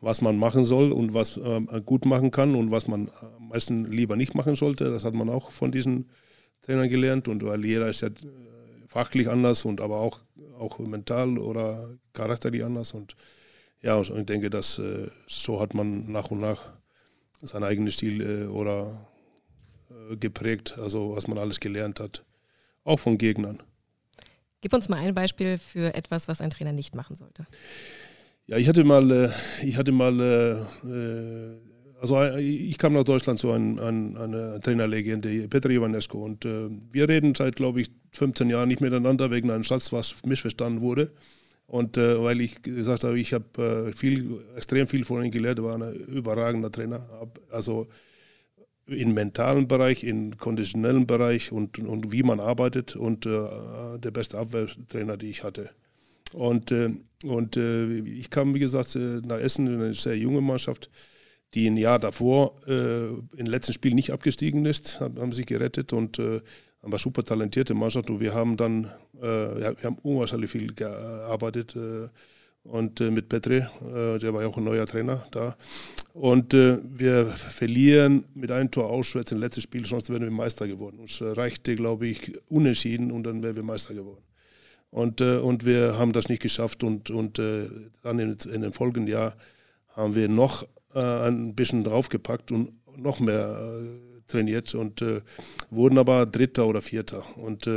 was 0.00 0.20
man 0.20 0.38
machen 0.38 0.64
soll 0.64 0.92
und 0.92 1.12
was 1.12 1.36
äh, 1.36 1.60
gut 1.84 2.06
machen 2.06 2.30
kann 2.30 2.54
und 2.54 2.70
was 2.70 2.88
man 2.88 3.10
am 3.36 3.48
meisten 3.48 3.90
lieber 3.90 4.16
nicht 4.16 4.34
machen 4.34 4.54
sollte. 4.54 4.90
Das 4.90 5.04
hat 5.04 5.14
man 5.14 5.28
auch 5.28 5.50
von 5.50 5.72
diesen 5.72 6.08
Trainern 6.62 6.88
gelernt. 6.88 7.28
Und 7.28 7.44
weil 7.44 7.64
jeder 7.64 7.88
ist 7.88 8.00
ja 8.00 8.08
äh, 8.08 8.12
fachlich 8.86 9.28
anders 9.28 9.64
und 9.64 9.80
aber 9.80 9.98
auch, 10.00 10.20
auch 10.58 10.78
mental 10.78 11.36
oder 11.36 11.90
charakterlich 12.14 12.64
anders. 12.64 12.94
Und 12.94 13.16
ja, 13.82 14.00
ich 14.00 14.08
denke, 14.24 14.50
dass 14.50 14.80
so 15.28 15.60
hat 15.60 15.74
man 15.74 16.10
nach 16.10 16.32
und 16.32 16.40
nach 16.40 16.72
seinen 17.42 17.62
eigenen 17.62 17.92
Stil 17.92 18.48
oder 18.48 19.07
geprägt, 20.16 20.78
also 20.78 21.14
was 21.16 21.26
man 21.26 21.38
alles 21.38 21.60
gelernt 21.60 22.00
hat, 22.00 22.24
auch 22.84 23.00
von 23.00 23.18
Gegnern. 23.18 23.62
Gib 24.60 24.72
uns 24.72 24.88
mal 24.88 24.96
ein 24.96 25.14
Beispiel 25.14 25.58
für 25.58 25.94
etwas, 25.94 26.26
was 26.26 26.40
ein 26.40 26.50
Trainer 26.50 26.72
nicht 26.72 26.94
machen 26.94 27.14
sollte. 27.14 27.46
Ja, 28.48 28.56
ich 28.56 28.66
hatte 28.66 28.82
mal, 28.82 29.10
äh, 29.10 29.28
ich 29.62 29.76
hatte 29.76 29.92
mal, 29.92 30.18
äh, 30.18 32.00
also 32.00 32.20
äh, 32.20 32.40
ich 32.40 32.78
kam 32.78 32.94
nach 32.94 33.04
Deutschland 33.04 33.38
zu 33.38 33.52
einem, 33.52 33.78
einer 33.78 34.58
Trainerlegende, 34.60 35.46
Petr 35.48 35.70
Ivanescu, 35.70 36.24
und 36.24 36.44
wir 36.44 37.08
reden 37.08 37.34
seit, 37.34 37.56
glaube 37.56 37.82
ich, 37.82 37.88
15 38.12 38.48
Jahren 38.48 38.68
nicht 38.68 38.80
miteinander 38.80 39.30
wegen 39.30 39.50
einem 39.50 39.64
Satz, 39.64 39.92
was 39.92 40.16
missverstanden 40.24 40.80
wurde. 40.80 41.12
Und 41.66 41.98
weil 41.98 42.40
ich 42.40 42.62
gesagt 42.62 43.04
habe, 43.04 43.20
ich 43.20 43.34
habe 43.34 43.92
viel, 43.94 44.40
extrem 44.56 44.86
viel 44.86 45.04
von 45.04 45.22
ihm 45.22 45.30
gelernt, 45.30 45.58
er 45.58 45.64
war 45.64 45.74
ein 45.74 45.92
überragender 45.92 46.72
Trainer. 46.72 47.06
Also 47.50 47.88
im 48.88 49.14
mentalen 49.14 49.68
Bereich, 49.68 50.02
im 50.02 50.36
konditionellen 50.38 51.06
Bereich 51.06 51.52
und, 51.52 51.78
und 51.78 52.10
wie 52.10 52.22
man 52.22 52.40
arbeitet 52.40 52.96
und 52.96 53.26
äh, 53.26 53.98
der 53.98 54.10
beste 54.10 54.38
Abwehrtrainer, 54.38 55.16
die 55.16 55.28
ich 55.28 55.44
hatte. 55.44 55.70
Und, 56.32 56.72
äh, 56.72 56.90
und 57.24 57.56
äh, 57.56 57.98
ich 58.00 58.30
kam, 58.30 58.54
wie 58.54 58.58
gesagt, 58.58 58.96
äh, 58.96 59.20
nach 59.24 59.38
Essen 59.38 59.66
in 59.66 59.74
eine 59.74 59.94
sehr 59.94 60.16
junge 60.16 60.40
Mannschaft, 60.40 60.90
die 61.54 61.66
ein 61.66 61.76
Jahr 61.76 61.98
davor 61.98 62.60
äh, 62.66 63.08
im 63.08 63.46
letzten 63.46 63.72
Spiel 63.72 63.94
nicht 63.94 64.10
abgestiegen 64.10 64.66
ist, 64.66 65.00
haben, 65.00 65.18
haben 65.18 65.32
sich 65.32 65.46
gerettet 65.46 65.92
und 65.92 66.18
äh, 66.18 66.40
haben 66.82 66.92
eine 66.92 66.98
super 66.98 67.22
talentierte 67.22 67.74
Mannschaft 67.74 68.10
und 68.10 68.20
wir 68.20 68.34
haben 68.34 68.56
dann, 68.56 68.84
äh, 69.16 69.22
wir 69.22 69.76
haben 69.82 69.98
unwahrscheinlich 70.02 70.50
viel 70.50 70.74
gearbeitet 70.74 71.76
und 72.68 73.00
mit 73.00 73.28
Petre, 73.28 73.70
der 74.20 74.34
war 74.34 74.42
ja 74.42 74.48
auch 74.48 74.56
ein 74.56 74.64
neuer 74.64 74.86
Trainer 74.86 75.26
da. 75.30 75.56
Und 76.18 76.52
äh, 76.52 76.78
wir 76.82 77.26
verlieren 77.26 78.24
mit 78.34 78.50
einem 78.50 78.72
Tor 78.72 78.90
auswärts 78.90 79.30
im 79.30 79.38
letzten 79.38 79.60
Spiel, 79.60 79.86
sonst 79.86 80.10
wären 80.10 80.22
wir 80.22 80.30
Meister 80.32 80.66
geworden. 80.66 80.98
Uns 80.98 81.22
reichte, 81.22 81.76
glaube 81.76 82.08
ich, 82.08 82.36
unentschieden 82.48 83.12
und 83.12 83.22
dann 83.22 83.42
wären 83.44 83.54
wir 83.54 83.62
Meister 83.62 83.94
geworden. 83.94 84.24
Und, 84.90 85.20
äh, 85.20 85.36
und 85.36 85.64
wir 85.64 85.96
haben 85.96 86.12
das 86.12 86.28
nicht 86.28 86.42
geschafft 86.42 86.82
und, 86.82 87.10
und 87.10 87.38
äh, 87.38 87.68
dann 88.02 88.18
in, 88.18 88.36
in 88.52 88.62
dem 88.62 88.72
folgenden 88.72 89.06
Jahr 89.06 89.36
haben 89.90 90.16
wir 90.16 90.28
noch 90.28 90.66
äh, 90.94 91.28
ein 91.28 91.54
bisschen 91.54 91.84
draufgepackt 91.84 92.50
und 92.50 92.72
noch 92.96 93.20
mehr 93.20 93.80
äh, 93.80 94.20
trainiert 94.26 94.74
und 94.74 95.02
äh, 95.02 95.20
wurden 95.70 95.98
aber 95.98 96.26
Dritter 96.26 96.66
oder 96.66 96.82
Vierter. 96.82 97.22
Und, 97.36 97.70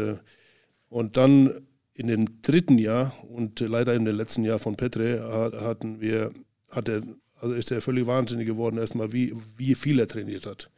und 0.89 1.17
dann 1.17 1.67
in 2.01 2.07
dem 2.07 2.41
dritten 2.41 2.77
Jahr 2.77 3.13
und 3.29 3.59
leider 3.59 3.93
in 3.93 4.05
dem 4.05 4.15
letzten 4.15 4.43
Jahr 4.43 4.59
von 4.59 4.75
Petre 4.75 5.51
hatten 5.61 6.01
wir, 6.01 6.31
hatte 6.69 7.03
also 7.41 7.55
ist 7.55 7.71
er 7.71 7.81
völlig 7.81 8.05
wahnsinnig 8.05 8.45
geworden, 8.45 8.77
erstmal, 8.77 9.13
wie, 9.13 9.33
wie 9.57 9.73
viel 9.73 9.99
er 9.99 10.07
trainiert 10.07 10.45
hat. 10.45 10.69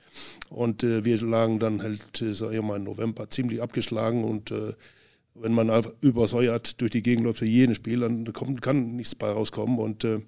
Und 0.49 0.83
äh, 0.83 1.03
wir 1.03 1.21
lagen 1.21 1.59
dann 1.59 1.81
halt, 1.83 2.21
äh, 2.21 2.33
sag 2.33 2.53
ich 2.53 2.61
mal, 2.61 2.77
im 2.77 2.85
November 2.85 3.29
ziemlich 3.29 3.61
abgeschlagen 3.61 4.23
und 4.23 4.51
äh, 4.51 4.73
wenn 5.35 5.53
man 5.53 5.69
einfach 5.69 5.91
übersäuert 6.01 6.79
durch 6.79 6.91
die 6.91 7.01
Gegend 7.01 7.25
läuft 7.25 7.39
für 7.39 7.45
jeden 7.45 7.75
Spiel, 7.75 7.99
dann 7.99 8.31
kommt, 8.33 8.61
kann 8.61 8.95
nichts 8.95 9.15
bei 9.15 9.29
rauskommen. 9.29 9.79
Und, 9.79 10.03
äh, 10.03 10.19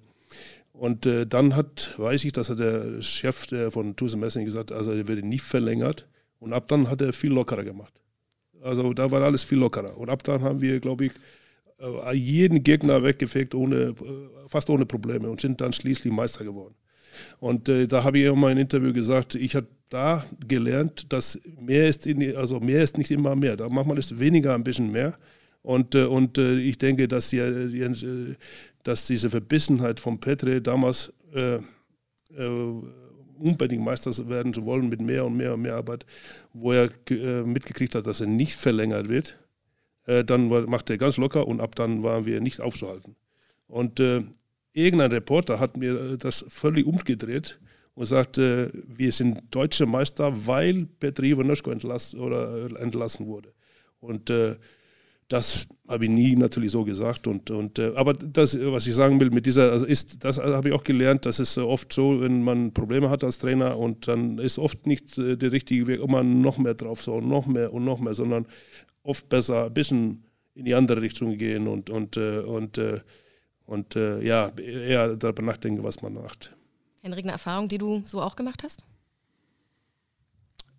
und 0.72 1.06
äh, 1.06 1.26
dann 1.26 1.56
hat, 1.56 1.94
weiß 1.96 2.24
ich, 2.24 2.32
dass 2.32 2.48
der 2.48 3.00
Chef 3.00 3.46
der 3.46 3.70
von 3.70 3.96
Tuse 3.96 4.16
Messing 4.16 4.44
gesagt 4.44 4.72
also 4.72 4.90
er 4.90 5.08
würde 5.08 5.26
nie 5.26 5.38
verlängert. 5.38 6.06
Und 6.38 6.52
ab 6.52 6.68
dann 6.68 6.90
hat 6.90 7.00
er 7.00 7.12
viel 7.12 7.32
lockerer 7.32 7.64
gemacht. 7.64 7.94
Also 8.62 8.92
da 8.92 9.10
war 9.10 9.22
alles 9.22 9.44
viel 9.44 9.58
lockerer. 9.58 9.96
Und 9.96 10.10
ab 10.10 10.22
dann 10.22 10.42
haben 10.42 10.60
wir, 10.60 10.80
glaube 10.80 11.06
ich, 11.06 11.12
äh, 11.78 12.14
jeden 12.16 12.62
Gegner 12.62 13.02
weggefegt, 13.02 13.54
ohne, 13.54 13.76
äh, 13.76 13.94
fast 14.48 14.70
ohne 14.70 14.86
Probleme 14.86 15.28
und 15.28 15.40
sind 15.40 15.60
dann 15.60 15.72
schließlich 15.72 16.12
Meister 16.12 16.44
geworden. 16.44 16.74
Und 17.38 17.68
äh, 17.68 17.86
da 17.86 18.04
habe 18.04 18.18
ich 18.18 18.26
in 18.26 18.38
meinem 18.38 18.58
Interview 18.58 18.92
gesagt, 18.92 19.34
ich 19.34 19.54
habe 19.54 19.66
da 19.88 20.24
gelernt, 20.46 21.12
dass 21.12 21.38
mehr 21.60 21.88
ist, 21.88 22.06
in, 22.06 22.36
also 22.36 22.60
mehr 22.60 22.82
ist 22.82 22.98
nicht 22.98 23.10
immer 23.10 23.36
mehr. 23.36 23.56
Da 23.56 23.68
manchmal 23.68 23.98
ist 23.98 24.18
weniger 24.18 24.54
ein 24.54 24.64
bisschen 24.64 24.90
mehr. 24.90 25.16
Und, 25.62 25.94
äh, 25.94 26.04
und 26.04 26.38
äh, 26.38 26.58
ich 26.58 26.78
denke, 26.78 27.08
dass, 27.08 27.30
die, 27.30 27.38
die, 27.38 28.36
dass 28.82 29.06
diese 29.06 29.30
Verbissenheit 29.30 30.00
von 30.00 30.18
Petre 30.18 30.60
damals 30.60 31.12
unbedingt 33.38 33.84
Meister 33.84 34.12
werden 34.28 34.54
zu 34.54 34.64
wollen 34.64 34.88
mit 34.88 35.00
mehr 35.00 35.24
und 35.24 35.36
mehr 35.36 35.54
und 35.54 35.62
mehr 35.62 35.76
Arbeit, 35.76 36.06
wo 36.52 36.72
er 36.72 36.90
äh, 37.10 37.42
mitgekriegt 37.42 37.94
hat, 37.94 38.06
dass 38.06 38.20
er 38.20 38.26
nicht 38.26 38.56
verlängert 38.56 39.08
wird, 39.08 39.38
äh, 40.06 40.24
dann 40.24 40.50
war, 40.50 40.62
macht 40.68 40.90
er 40.90 40.98
ganz 40.98 41.16
locker 41.16 41.46
und 41.46 41.60
ab 41.60 41.74
dann 41.74 42.02
waren 42.02 42.26
wir 42.26 42.40
nicht 42.40 42.60
aufzuhalten. 42.60 43.16
Und 43.66 44.00
äh, 44.00 44.22
irgendein 44.72 45.12
Reporter 45.12 45.60
hat 45.60 45.76
mir 45.76 46.16
das 46.16 46.44
völlig 46.48 46.86
umgedreht 46.86 47.58
und 47.94 48.06
sagte, 48.06 48.70
wir 48.86 49.10
sind 49.10 49.42
deutsche 49.50 49.86
Meister, 49.86 50.46
weil 50.46 50.86
Petri 51.00 51.30
Ivanushko 51.30 51.70
entlass, 51.70 52.14
oder 52.14 52.78
entlassen 52.78 53.26
wurde. 53.26 53.52
Und 54.00 54.30
äh, 54.30 54.56
das 55.28 55.66
habe 55.88 56.04
ich 56.04 56.10
nie 56.10 56.36
natürlich 56.36 56.70
so 56.70 56.84
gesagt. 56.84 57.26
Und, 57.26 57.50
und, 57.50 57.78
äh, 57.78 57.92
aber 57.96 58.14
das, 58.14 58.58
was 58.60 58.86
ich 58.86 58.94
sagen 58.94 59.18
will, 59.20 59.30
mit 59.30 59.46
dieser, 59.46 59.72
also 59.72 59.86
ist, 59.86 60.24
das 60.24 60.38
habe 60.38 60.68
ich 60.68 60.74
auch 60.74 60.84
gelernt, 60.84 61.26
dass 61.26 61.38
es 61.38 61.58
oft 61.58 61.92
so, 61.92 62.20
wenn 62.20 62.42
man 62.42 62.72
Probleme 62.72 63.10
hat 63.10 63.24
als 63.24 63.38
Trainer 63.38 63.76
und 63.78 64.06
dann 64.08 64.38
ist 64.38 64.58
oft 64.58 64.86
nicht 64.86 65.18
äh, 65.18 65.36
der 65.36 65.52
richtige 65.52 65.86
Weg, 65.86 66.00
immer 66.00 66.22
noch 66.22 66.58
mehr 66.58 66.74
drauf 66.74 67.02
so 67.02 67.14
und 67.14 67.28
noch 67.28 67.46
mehr 67.46 67.72
und 67.72 67.84
noch 67.84 67.98
mehr, 67.98 68.14
sondern 68.14 68.46
oft 69.02 69.28
besser 69.28 69.66
ein 69.66 69.74
bisschen 69.74 70.24
in 70.54 70.64
die 70.64 70.74
andere 70.74 71.02
Richtung 71.02 71.36
gehen 71.36 71.66
und, 71.66 71.90
und, 71.90 72.16
äh, 72.16 72.38
und, 72.38 72.78
und, 72.78 73.04
und 73.66 73.94
ja, 73.94 74.48
eher 74.56 75.16
darüber 75.16 75.42
nachdenken, 75.42 75.82
was 75.82 76.00
man 76.02 76.14
macht. 76.14 76.54
Henrik, 77.02 77.24
eine 77.24 77.32
Erfahrung, 77.32 77.68
die 77.68 77.78
du 77.78 78.02
so 78.04 78.22
auch 78.22 78.36
gemacht 78.36 78.62
hast? 78.62 78.84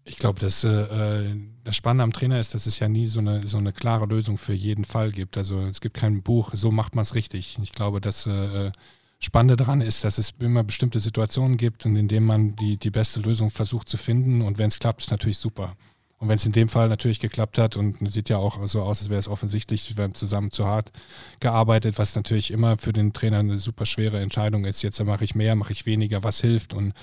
Ich 0.07 0.19
glaube, 0.19 0.39
das, 0.39 0.63
äh, 0.63 1.35
das 1.65 1.75
Spannende 1.75 2.05
am 2.05 2.13
Trainer 2.13 2.39
ist, 2.39 2.53
dass 2.53 2.65
es 2.65 2.79
ja 2.79 2.87
nie 2.87 3.07
so 3.07 3.19
eine, 3.19 3.45
so 3.45 3.57
eine 3.57 3.73
klare 3.73 4.05
Lösung 4.05 4.37
für 4.37 4.53
jeden 4.53 4.85
Fall 4.85 5.11
gibt. 5.11 5.37
Also 5.37 5.59
es 5.61 5.81
gibt 5.81 5.97
kein 5.97 6.23
Buch, 6.23 6.51
so 6.53 6.71
macht 6.71 6.95
man 6.95 7.03
es 7.03 7.13
richtig. 7.13 7.57
Ich 7.61 7.73
glaube, 7.73 7.99
das 7.99 8.25
äh, 8.25 8.71
Spannende 9.19 9.57
daran 9.57 9.81
ist, 9.81 10.05
dass 10.05 10.17
es 10.17 10.33
immer 10.39 10.63
bestimmte 10.63 11.01
Situationen 11.01 11.57
gibt, 11.57 11.85
in 11.85 12.07
denen 12.07 12.25
man 12.25 12.55
die, 12.55 12.77
die 12.77 12.89
beste 12.91 13.19
Lösung 13.19 13.49
versucht 13.49 13.89
zu 13.89 13.97
finden. 13.97 14.41
Und 14.41 14.57
wenn 14.57 14.69
es 14.69 14.79
klappt, 14.79 15.01
ist 15.01 15.11
natürlich 15.11 15.39
super. 15.39 15.75
Und 16.19 16.29
wenn 16.29 16.37
es 16.37 16.45
in 16.45 16.51
dem 16.51 16.67
Fall 16.67 16.89
natürlich 16.89 17.19
geklappt 17.19 17.59
hat 17.59 17.77
und 17.77 17.97
sieht 18.09 18.29
ja 18.29 18.37
auch 18.37 18.65
so 18.67 18.81
aus, 18.81 19.01
als 19.01 19.09
wäre 19.09 19.19
es 19.19 19.27
offensichtlich, 19.27 19.97
wir 19.97 20.03
haben 20.03 20.15
zusammen 20.15 20.49
zu 20.49 20.65
hart 20.65 20.91
gearbeitet, 21.39 21.99
was 21.99 22.15
natürlich 22.15 22.49
immer 22.49 22.77
für 22.77 22.91
den 22.91 23.13
Trainer 23.13 23.39
eine 23.39 23.59
super 23.59 23.85
schwere 23.85 24.19
Entscheidung 24.19 24.65
ist. 24.65 24.81
Jetzt 24.81 25.03
mache 25.03 25.23
ich 25.23 25.35
mehr, 25.35 25.55
mache 25.55 25.73
ich 25.73 25.85
weniger, 25.85 26.23
was 26.23 26.41
hilft 26.41 26.73
und 26.73 26.93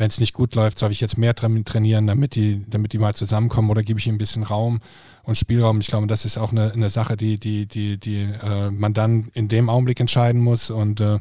wenn 0.00 0.08
es 0.08 0.18
nicht 0.18 0.32
gut 0.32 0.54
läuft, 0.54 0.78
soll 0.78 0.92
ich 0.92 1.00
jetzt 1.02 1.18
mehr 1.18 1.34
trainieren, 1.34 2.06
damit 2.06 2.34
die, 2.34 2.64
damit 2.68 2.94
die 2.94 2.98
mal 2.98 3.14
zusammenkommen 3.14 3.68
oder 3.68 3.82
gebe 3.82 4.00
ich 4.00 4.06
ihnen 4.06 4.14
ein 4.14 4.18
bisschen 4.18 4.44
Raum 4.44 4.80
und 5.24 5.36
Spielraum. 5.36 5.80
Ich 5.80 5.88
glaube, 5.88 6.06
das 6.06 6.24
ist 6.24 6.38
auch 6.38 6.52
eine, 6.52 6.72
eine 6.72 6.88
Sache, 6.88 7.18
die, 7.18 7.38
die, 7.38 7.66
die, 7.66 7.98
die 7.98 8.22
äh, 8.22 8.70
man 8.70 8.94
dann 8.94 9.28
in 9.34 9.48
dem 9.48 9.68
Augenblick 9.68 10.00
entscheiden 10.00 10.40
muss 10.40 10.70
und 10.70 11.02
äh, 11.02 11.18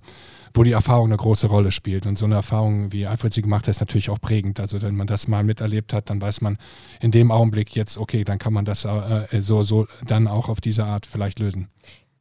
wo 0.53 0.63
die 0.63 0.71
Erfahrung 0.71 1.07
eine 1.07 1.17
große 1.17 1.47
Rolle 1.47 1.71
spielt. 1.71 2.05
Und 2.05 2.17
so 2.17 2.25
eine 2.25 2.35
Erfahrung, 2.35 2.91
wie 2.91 3.07
Alfred 3.07 3.33
sie 3.33 3.41
gemacht 3.41 3.63
hat, 3.63 3.69
ist 3.69 3.79
natürlich 3.79 4.09
auch 4.09 4.19
prägend. 4.19 4.59
Also 4.59 4.81
wenn 4.81 4.95
man 4.95 5.07
das 5.07 5.27
mal 5.27 5.43
miterlebt 5.43 5.93
hat, 5.93 6.09
dann 6.09 6.21
weiß 6.21 6.41
man 6.41 6.57
in 6.99 7.11
dem 7.11 7.31
Augenblick 7.31 7.75
jetzt, 7.75 7.97
okay, 7.97 8.23
dann 8.23 8.37
kann 8.37 8.53
man 8.53 8.65
das 8.65 8.85
äh, 8.85 9.41
so, 9.41 9.63
so 9.63 9.87
dann 10.05 10.27
auch 10.27 10.49
auf 10.49 10.61
diese 10.61 10.85
Art 10.85 11.05
vielleicht 11.05 11.39
lösen. 11.39 11.67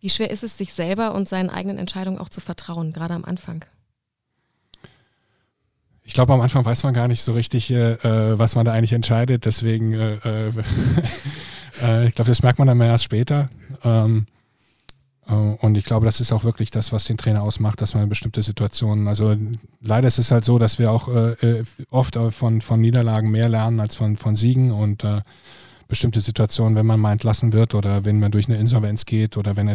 Wie 0.00 0.10
schwer 0.10 0.30
ist 0.30 0.44
es, 0.44 0.56
sich 0.56 0.72
selber 0.72 1.14
und 1.14 1.28
seinen 1.28 1.50
eigenen 1.50 1.78
Entscheidungen 1.78 2.18
auch 2.18 2.28
zu 2.28 2.40
vertrauen, 2.40 2.92
gerade 2.92 3.14
am 3.14 3.24
Anfang? 3.24 3.64
Ich 6.04 6.14
glaube, 6.14 6.32
am 6.32 6.40
Anfang 6.40 6.64
weiß 6.64 6.84
man 6.84 6.94
gar 6.94 7.08
nicht 7.08 7.20
so 7.20 7.32
richtig, 7.32 7.70
äh, 7.70 7.92
äh 7.92 8.38
was 8.38 8.54
man 8.54 8.64
da 8.64 8.72
eigentlich 8.72 8.94
entscheidet. 8.94 9.44
Deswegen, 9.44 9.92
äh, 9.92 10.14
äh, 10.14 10.48
äh, 11.82 12.06
ich 12.06 12.14
glaube, 12.14 12.30
das 12.30 12.42
merkt 12.42 12.58
man 12.58 12.68
dann 12.68 12.80
erst 12.80 13.04
später. 13.04 13.50
Ähm, 13.84 14.26
äh, 14.26 14.37
und 15.28 15.76
ich 15.76 15.84
glaube, 15.84 16.06
das 16.06 16.20
ist 16.20 16.32
auch 16.32 16.44
wirklich 16.44 16.70
das, 16.70 16.90
was 16.90 17.04
den 17.04 17.18
Trainer 17.18 17.42
ausmacht, 17.42 17.82
dass 17.82 17.94
man 17.94 18.04
in 18.04 18.08
bestimmte 18.08 18.42
Situationen, 18.42 19.08
also 19.08 19.36
leider 19.82 20.08
ist 20.08 20.18
es 20.18 20.30
halt 20.30 20.44
so, 20.44 20.58
dass 20.58 20.78
wir 20.78 20.90
auch 20.90 21.08
oft 21.90 22.18
von, 22.30 22.62
von 22.62 22.80
Niederlagen 22.80 23.30
mehr 23.30 23.50
lernen 23.50 23.78
als 23.80 23.96
von, 23.96 24.16
von 24.16 24.36
Siegen 24.36 24.72
und 24.72 25.04
bestimmte 25.86 26.22
Situationen, 26.22 26.76
wenn 26.76 26.86
man 26.86 26.98
mal 26.98 27.12
entlassen 27.12 27.52
wird 27.52 27.74
oder 27.74 28.06
wenn 28.06 28.20
man 28.20 28.30
durch 28.30 28.48
eine 28.48 28.58
Insolvenz 28.58 29.04
geht 29.04 29.36
oder 29.36 29.56
wenn 29.56 29.68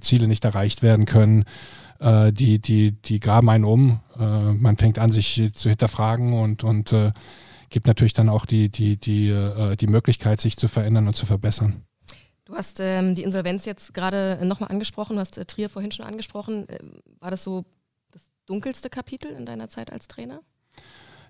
Ziele 0.00 0.26
nicht 0.26 0.44
erreicht 0.44 0.82
werden 0.82 1.04
können, 1.04 1.44
äh, 2.02 2.32
die, 2.32 2.58
die, 2.58 2.92
die 2.92 3.20
graben 3.20 3.48
einen 3.48 3.64
um. 3.64 4.00
Äh, 4.18 4.52
man 4.52 4.76
fängt 4.76 4.98
an, 4.98 5.12
sich 5.12 5.50
zu 5.54 5.68
hinterfragen 5.68 6.32
und, 6.32 6.64
und 6.64 6.92
äh, 6.92 7.12
gibt 7.70 7.86
natürlich 7.86 8.12
dann 8.12 8.28
auch 8.28 8.44
die, 8.44 8.68
die, 8.68 8.96
die, 8.96 9.28
äh, 9.28 9.76
die 9.76 9.86
Möglichkeit, 9.86 10.40
sich 10.40 10.56
zu 10.56 10.68
verändern 10.68 11.06
und 11.06 11.14
zu 11.14 11.26
verbessern. 11.26 11.82
Du 12.44 12.54
hast 12.54 12.80
ähm, 12.80 13.14
die 13.14 13.22
Insolvenz 13.22 13.64
jetzt 13.64 13.94
gerade 13.94 14.38
nochmal 14.42 14.70
angesprochen, 14.70 15.14
du 15.14 15.20
hast 15.20 15.38
äh, 15.38 15.44
Trier 15.44 15.68
vorhin 15.68 15.92
schon 15.92 16.04
angesprochen. 16.04 16.68
Äh, 16.68 16.78
war 17.20 17.30
das 17.30 17.42
so 17.44 17.64
das 18.10 18.22
dunkelste 18.46 18.90
Kapitel 18.90 19.30
in 19.30 19.46
deiner 19.46 19.68
Zeit 19.68 19.92
als 19.92 20.08
Trainer? 20.08 20.40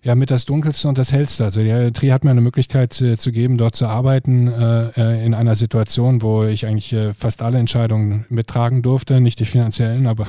ja, 0.02 0.16
mit 0.16 0.30
das 0.30 0.44
Dunkelste 0.44 0.88
und 0.88 0.98
das 0.98 1.12
Hellste. 1.12 1.44
Also 1.44 1.62
der 1.62 1.92
Tri 1.92 2.08
hat 2.08 2.24
mir 2.24 2.30
eine 2.30 2.40
Möglichkeit 2.40 3.00
äh, 3.00 3.16
zu 3.16 3.30
geben, 3.30 3.56
dort 3.56 3.76
zu 3.76 3.86
arbeiten 3.86 4.48
äh, 4.48 4.88
äh, 4.96 5.24
in 5.24 5.34
einer 5.34 5.54
Situation, 5.54 6.22
wo 6.22 6.44
ich 6.44 6.66
eigentlich 6.66 6.92
äh, 6.92 7.14
fast 7.14 7.40
alle 7.40 7.58
Entscheidungen 7.58 8.26
mittragen 8.28 8.82
durfte, 8.82 9.20
nicht 9.20 9.38
die 9.38 9.44
finanziellen, 9.44 10.08
aber, 10.08 10.26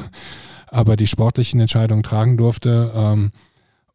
aber 0.67 0.95
die 0.95 1.07
sportlichen 1.07 1.59
Entscheidungen 1.59 2.03
tragen 2.03 2.37
durfte. 2.37 2.91
Ähm, 2.95 3.31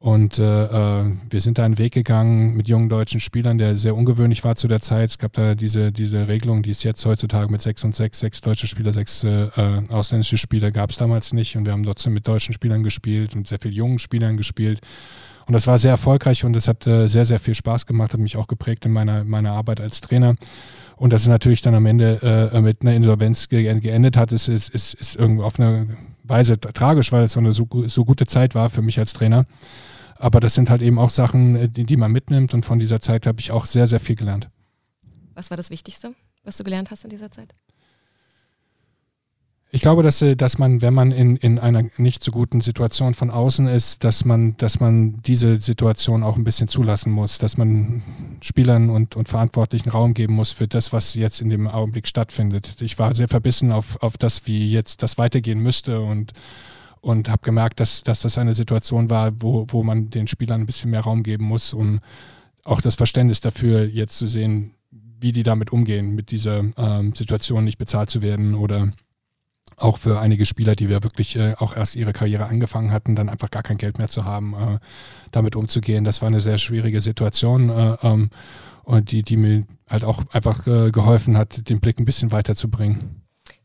und 0.01 0.39
äh, 0.39 0.65
äh, 0.65 1.13
wir 1.29 1.41
sind 1.41 1.59
da 1.59 1.65
einen 1.65 1.77
Weg 1.77 1.93
gegangen 1.93 2.57
mit 2.57 2.69
jungen 2.69 2.89
deutschen 2.89 3.19
Spielern, 3.19 3.59
der 3.59 3.75
sehr 3.75 3.97
ungewöhnlich 3.97 4.45
war 4.45 4.55
zu 4.55 4.69
der 4.69 4.81
Zeit. 4.81 5.11
Es 5.11 5.19
gab 5.19 5.33
da 5.33 5.57
diese, 5.57 5.91
diese 5.91 6.29
Regelung, 6.29 6.63
die 6.63 6.71
es 6.71 6.85
jetzt 6.85 7.05
heutzutage 7.05 7.51
mit 7.51 7.63
sechs 7.63 7.83
und 7.83 7.97
sechs, 7.97 8.21
sechs 8.21 8.41
deutsche 8.41 8.69
Spieler, 8.69 8.93
sechs 8.93 9.25
äh, 9.25 9.49
ausländische 9.89 10.39
Spieler 10.39 10.71
gab 10.71 10.91
es 10.91 10.99
damals 10.99 11.33
nicht. 11.33 11.57
Und 11.57 11.65
wir 11.65 11.73
haben 11.73 11.83
trotzdem 11.83 12.15
mit 12.15 12.29
deutschen 12.29 12.55
Spielern 12.55 12.85
gespielt 12.85 13.35
und 13.35 13.49
sehr 13.49 13.59
vielen 13.59 13.75
jungen 13.75 13.99
Spielern 13.99 14.37
gespielt. 14.37 14.81
Und 15.49 15.55
das 15.55 15.67
war 15.67 15.79
sehr 15.79 15.91
erfolgreich 15.91 16.45
und 16.45 16.55
es 16.55 16.69
hat 16.69 16.87
äh, 16.87 17.09
sehr, 17.09 17.25
sehr 17.25 17.41
viel 17.41 17.57
Spaß 17.57 17.87
gemacht, 17.87 18.13
hat 18.13 18.21
mich 18.21 18.37
auch 18.37 18.47
geprägt 18.47 18.85
in 18.85 18.93
meiner, 18.93 19.25
meiner 19.25 19.53
Arbeit 19.53 19.81
als 19.81 20.01
Trainer. 20.01 20.37
Und 20.95 21.13
dass 21.13 21.23
es 21.23 21.29
natürlich 21.29 21.63
dann 21.63 21.75
am 21.75 21.87
Ende 21.87 22.51
äh, 22.53 22.61
mit 22.61 22.83
einer 22.83 22.95
Insolvenz 22.95 23.49
ge 23.49 23.81
geendet 23.81 24.17
hat, 24.17 24.33
ist, 24.33 24.49
ist, 24.49 24.69
ist, 24.69 24.95
ist 24.95 25.17
irgendwo 25.17 25.43
auf 25.43 25.59
eine 25.59 25.89
Weise 26.23 26.61
tragisch, 26.61 27.11
weil 27.11 27.25
es 27.25 27.33
so 27.33 27.41
eine 27.41 27.53
so, 27.53 27.67
so 27.87 28.05
gute 28.05 28.27
Zeit 28.27 28.55
war 28.55 28.71
für 28.71 28.83
mich 28.83 28.99
als 28.99 29.13
Trainer. 29.13 29.45
Aber 30.19 30.41
das 30.41 30.55
sind 30.55 30.69
halt 30.69 30.83
eben 30.83 30.99
auch 30.99 31.11
Sachen, 31.11 31.57
äh, 31.57 31.69
die, 31.69 31.85
die 31.85 31.97
man 31.97 32.13
mitnimmt 32.13 32.53
und 32.55 32.65
von 32.65 32.79
dieser 32.79 33.01
Zeit 33.01 33.27
habe 33.27 33.41
ich 33.41 33.51
auch 33.51 33.67
sehr, 33.67 33.87
sehr 33.87 34.01
viel 34.01 34.17
gelernt. 34.17 34.49
Was 35.35 35.51
war 35.51 35.57
das 35.57 35.71
Wichtigste, 35.71 36.15
was 36.45 36.57
du 36.57 36.65
gelernt 36.65 36.91
hast 36.91 37.05
in 37.05 37.11
dieser 37.11 37.31
Zeit? 37.31 37.55
Ich 39.71 39.83
glaube, 39.83 40.03
dass, 40.03 40.23
äh, 40.23 40.35
dass 40.35 40.59
man, 40.59 40.81
wenn 40.81 40.95
man 40.95 41.13
in, 41.13 41.37
in 41.37 41.59
einer 41.59 41.85
nicht 41.99 42.25
so 42.25 42.33
guten 42.33 42.63
Situation 42.63 43.15
von 43.15 43.31
außen 43.31 43.69
ist, 43.69 44.03
dass 44.03 44.25
man, 44.25 44.57
dass 44.57 44.81
man 44.81 45.21
diese 45.23 45.61
Situation 45.61 46.23
auch 46.23 46.37
ein 46.37 46.45
bisschen 46.45 46.69
zulassen 46.69 47.13
muss, 47.13 47.39
dass 47.39 47.57
man 47.57 48.03
Spielern 48.41 48.89
und, 48.91 49.15
und 49.15 49.29
Verantwortlichen 49.29 49.91
Raum 49.91 50.15
geben 50.15 50.35
muss 50.35 50.53
für 50.53 50.67
das, 50.67 50.93
was 50.93 51.15
jetzt 51.15 51.41
in 51.41 51.51
dem 51.51 51.69
Augenblick 51.69 52.09
stattfindet. 52.09 52.81
Ich 52.81 52.99
war 52.99 53.15
sehr 53.15 53.29
verbissen 53.29 53.71
auf, 53.71 54.03
auf 54.03 54.17
das, 54.17 54.47
wie 54.47 54.71
jetzt 54.73 55.03
das 55.03 55.19
weitergehen 55.19 55.61
müsste 55.61 56.01
und, 56.01 56.33
und 57.01 57.29
habe 57.29 57.43
gemerkt, 57.43 57.81
dass, 57.81 58.03
dass 58.03 58.21
das 58.21 58.39
eine 58.39 58.55
Situation 58.55 59.11
war, 59.11 59.33
wo, 59.41 59.67
wo 59.69 59.83
man 59.83 60.11
den 60.11 60.27
Spielern 60.27 60.63
ein 60.63 60.67
bisschen 60.67 60.91
mehr 60.91 61.01
Raum 61.01 61.23
geben 61.23 61.45
muss, 61.45 61.73
um 61.73 62.01
auch 62.65 62.81
das 62.81 62.95
Verständnis 62.95 63.41
dafür 63.41 63.85
jetzt 63.85 64.19
zu 64.19 64.27
sehen, 64.27 64.75
wie 65.21 65.33
die 65.33 65.43
damit 65.43 65.73
umgehen, 65.73 66.15
mit 66.15 66.31
dieser 66.31 66.65
ähm, 66.77 67.15
Situation 67.15 67.65
nicht 67.65 67.79
bezahlt 67.79 68.11
zu 68.11 68.23
werden 68.23 68.55
oder 68.55 68.91
auch 69.77 69.99
für 69.99 70.21
einige 70.21 70.47
Spieler, 70.47 70.75
die 70.75 70.89
wir 70.89 71.03
wirklich 71.03 71.37
äh, 71.37 71.55
auch 71.59 71.77
erst 71.77 71.97
ihre 71.97 72.13
Karriere 72.13 72.47
angefangen 72.47 72.91
hatten, 72.91 73.17
dann 73.17 73.29
einfach 73.29 73.51
gar 73.51 73.63
kein 73.63 73.79
Geld 73.79 73.99
mehr 73.99 74.09
zu 74.09 74.25
haben, 74.25 74.55
äh, 74.55 74.79
damit 75.31 75.57
umzugehen. 75.57 76.05
Das 76.05 76.21
war 76.21 76.29
eine 76.29 76.41
sehr 76.41 76.59
schwierige 76.59 77.01
Situation 77.01 77.69
äh, 77.71 77.97
ähm, 78.03 78.31
und 78.83 79.13
die, 79.13 79.23
die 79.23 79.37
mir 79.37 79.67
halt 79.89 80.05
auch 80.05 80.25
einfach 80.33 80.67
äh, 80.67 80.91
geholfen 80.91 81.37
hat, 81.37 81.69
den 81.69 81.81
Blick 81.81 81.99
ein 82.01 82.05
bisschen 82.05 82.33
weiterzubringen. 82.33 83.23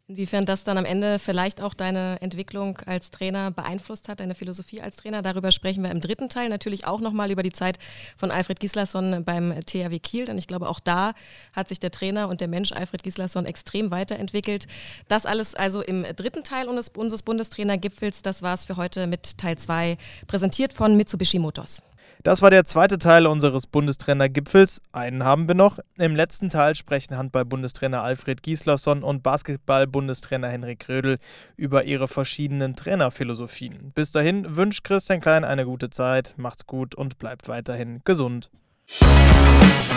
Inwiefern 0.08 0.44
das 0.44 0.66
dann 0.66 0.78
am 0.78 0.84
Ende 0.84 1.18
vielleicht 1.18 1.62
auch 1.62 1.74
deine 1.74 2.22
Entwicklung 2.22 2.78
als 2.80 3.10
Trainer 3.10 3.52
beeinflusst 3.52 4.10
hat, 4.10 4.20
deine 4.20 4.36
Philosophie 4.36 4.82
als 4.82 4.98
Trainer, 4.98 5.22
darüber 5.22 5.50
sprechen 5.52 5.82
wir 5.82 5.92
im 5.92 6.02
dritten 6.02 6.28
Teil. 6.28 6.50
Natürlich 6.50 6.86
auch 6.86 7.00
nochmal 7.00 7.32
über 7.32 7.42
die 7.42 7.54
Zeit 7.54 7.80
von 8.18 8.30
Alfred 8.30 8.60
Gislason 8.60 9.24
beim 9.24 9.58
THW 9.66 10.00
Kiel, 10.00 10.26
denn 10.26 10.38
ich 10.38 10.48
glaube, 10.48 10.68
auch 10.68 10.82
da 10.82 11.14
hat 11.54 11.70
sich 11.70 11.80
der 11.80 11.92
Trainer 11.92 12.28
und 12.28 12.42
der 12.42 12.50
Mensch 12.50 12.74
Alfred 12.74 13.02
Gislason 13.02 13.46
extrem 13.46 13.92
weiterentwickelt. 13.92 14.68
Das 15.08 15.26
alles 15.26 15.56
also 15.56 15.82
im 15.82 16.04
dritten 16.04 16.44
Teil 16.44 16.68
unseres 16.68 17.24
Bundestrainergipfels. 17.24 18.24
Das 18.24 18.42
war 18.42 18.56
es 18.56 18.66
für 18.66 18.76
heute 18.76 19.08
mit 19.08 19.38
Teil 19.38 19.58
2, 19.58 19.98
präsentiert 20.28 20.74
von 20.74 20.98
Mitsubishi 20.98 21.40
Motors. 21.40 21.82
Das 22.24 22.42
war 22.42 22.50
der 22.50 22.64
zweite 22.64 22.98
Teil 23.00 23.28
unseres 23.28 23.68
Bundestrainer-Gipfels. 23.68 24.82
Einen 24.94 25.26
haben 25.26 25.50
wir 25.50 25.56
noch. 25.56 25.80
Im 25.98 26.16
letzten 26.16 26.50
Teil 26.50 26.74
sprechen 26.74 27.18
Handball-Bundestrainer 27.18 28.02
Alfred 28.02 28.42
Gislason 28.42 29.04
und 29.04 29.24
Basketball-Bundestrainer 29.24 30.48
Henrik 30.48 30.88
Rödel 30.88 31.18
über 31.58 31.84
ihre 31.84 32.08
verschiedenen 32.08 32.78
Trainerphilosophien. 32.78 33.92
Bis 33.94 34.14
dahin 34.14 34.56
wünscht 34.56 34.86
Christian 34.86 35.20
Klein 35.20 35.44
eine 35.44 35.66
gute 35.66 35.90
Zeit, 35.90 36.34
macht's 36.38 36.66
gut 36.66 36.96
und 36.96 37.18
bleibt 37.18 37.50
weiterhin 37.50 38.00
gesund. 38.06 38.50
Musik 38.88 39.94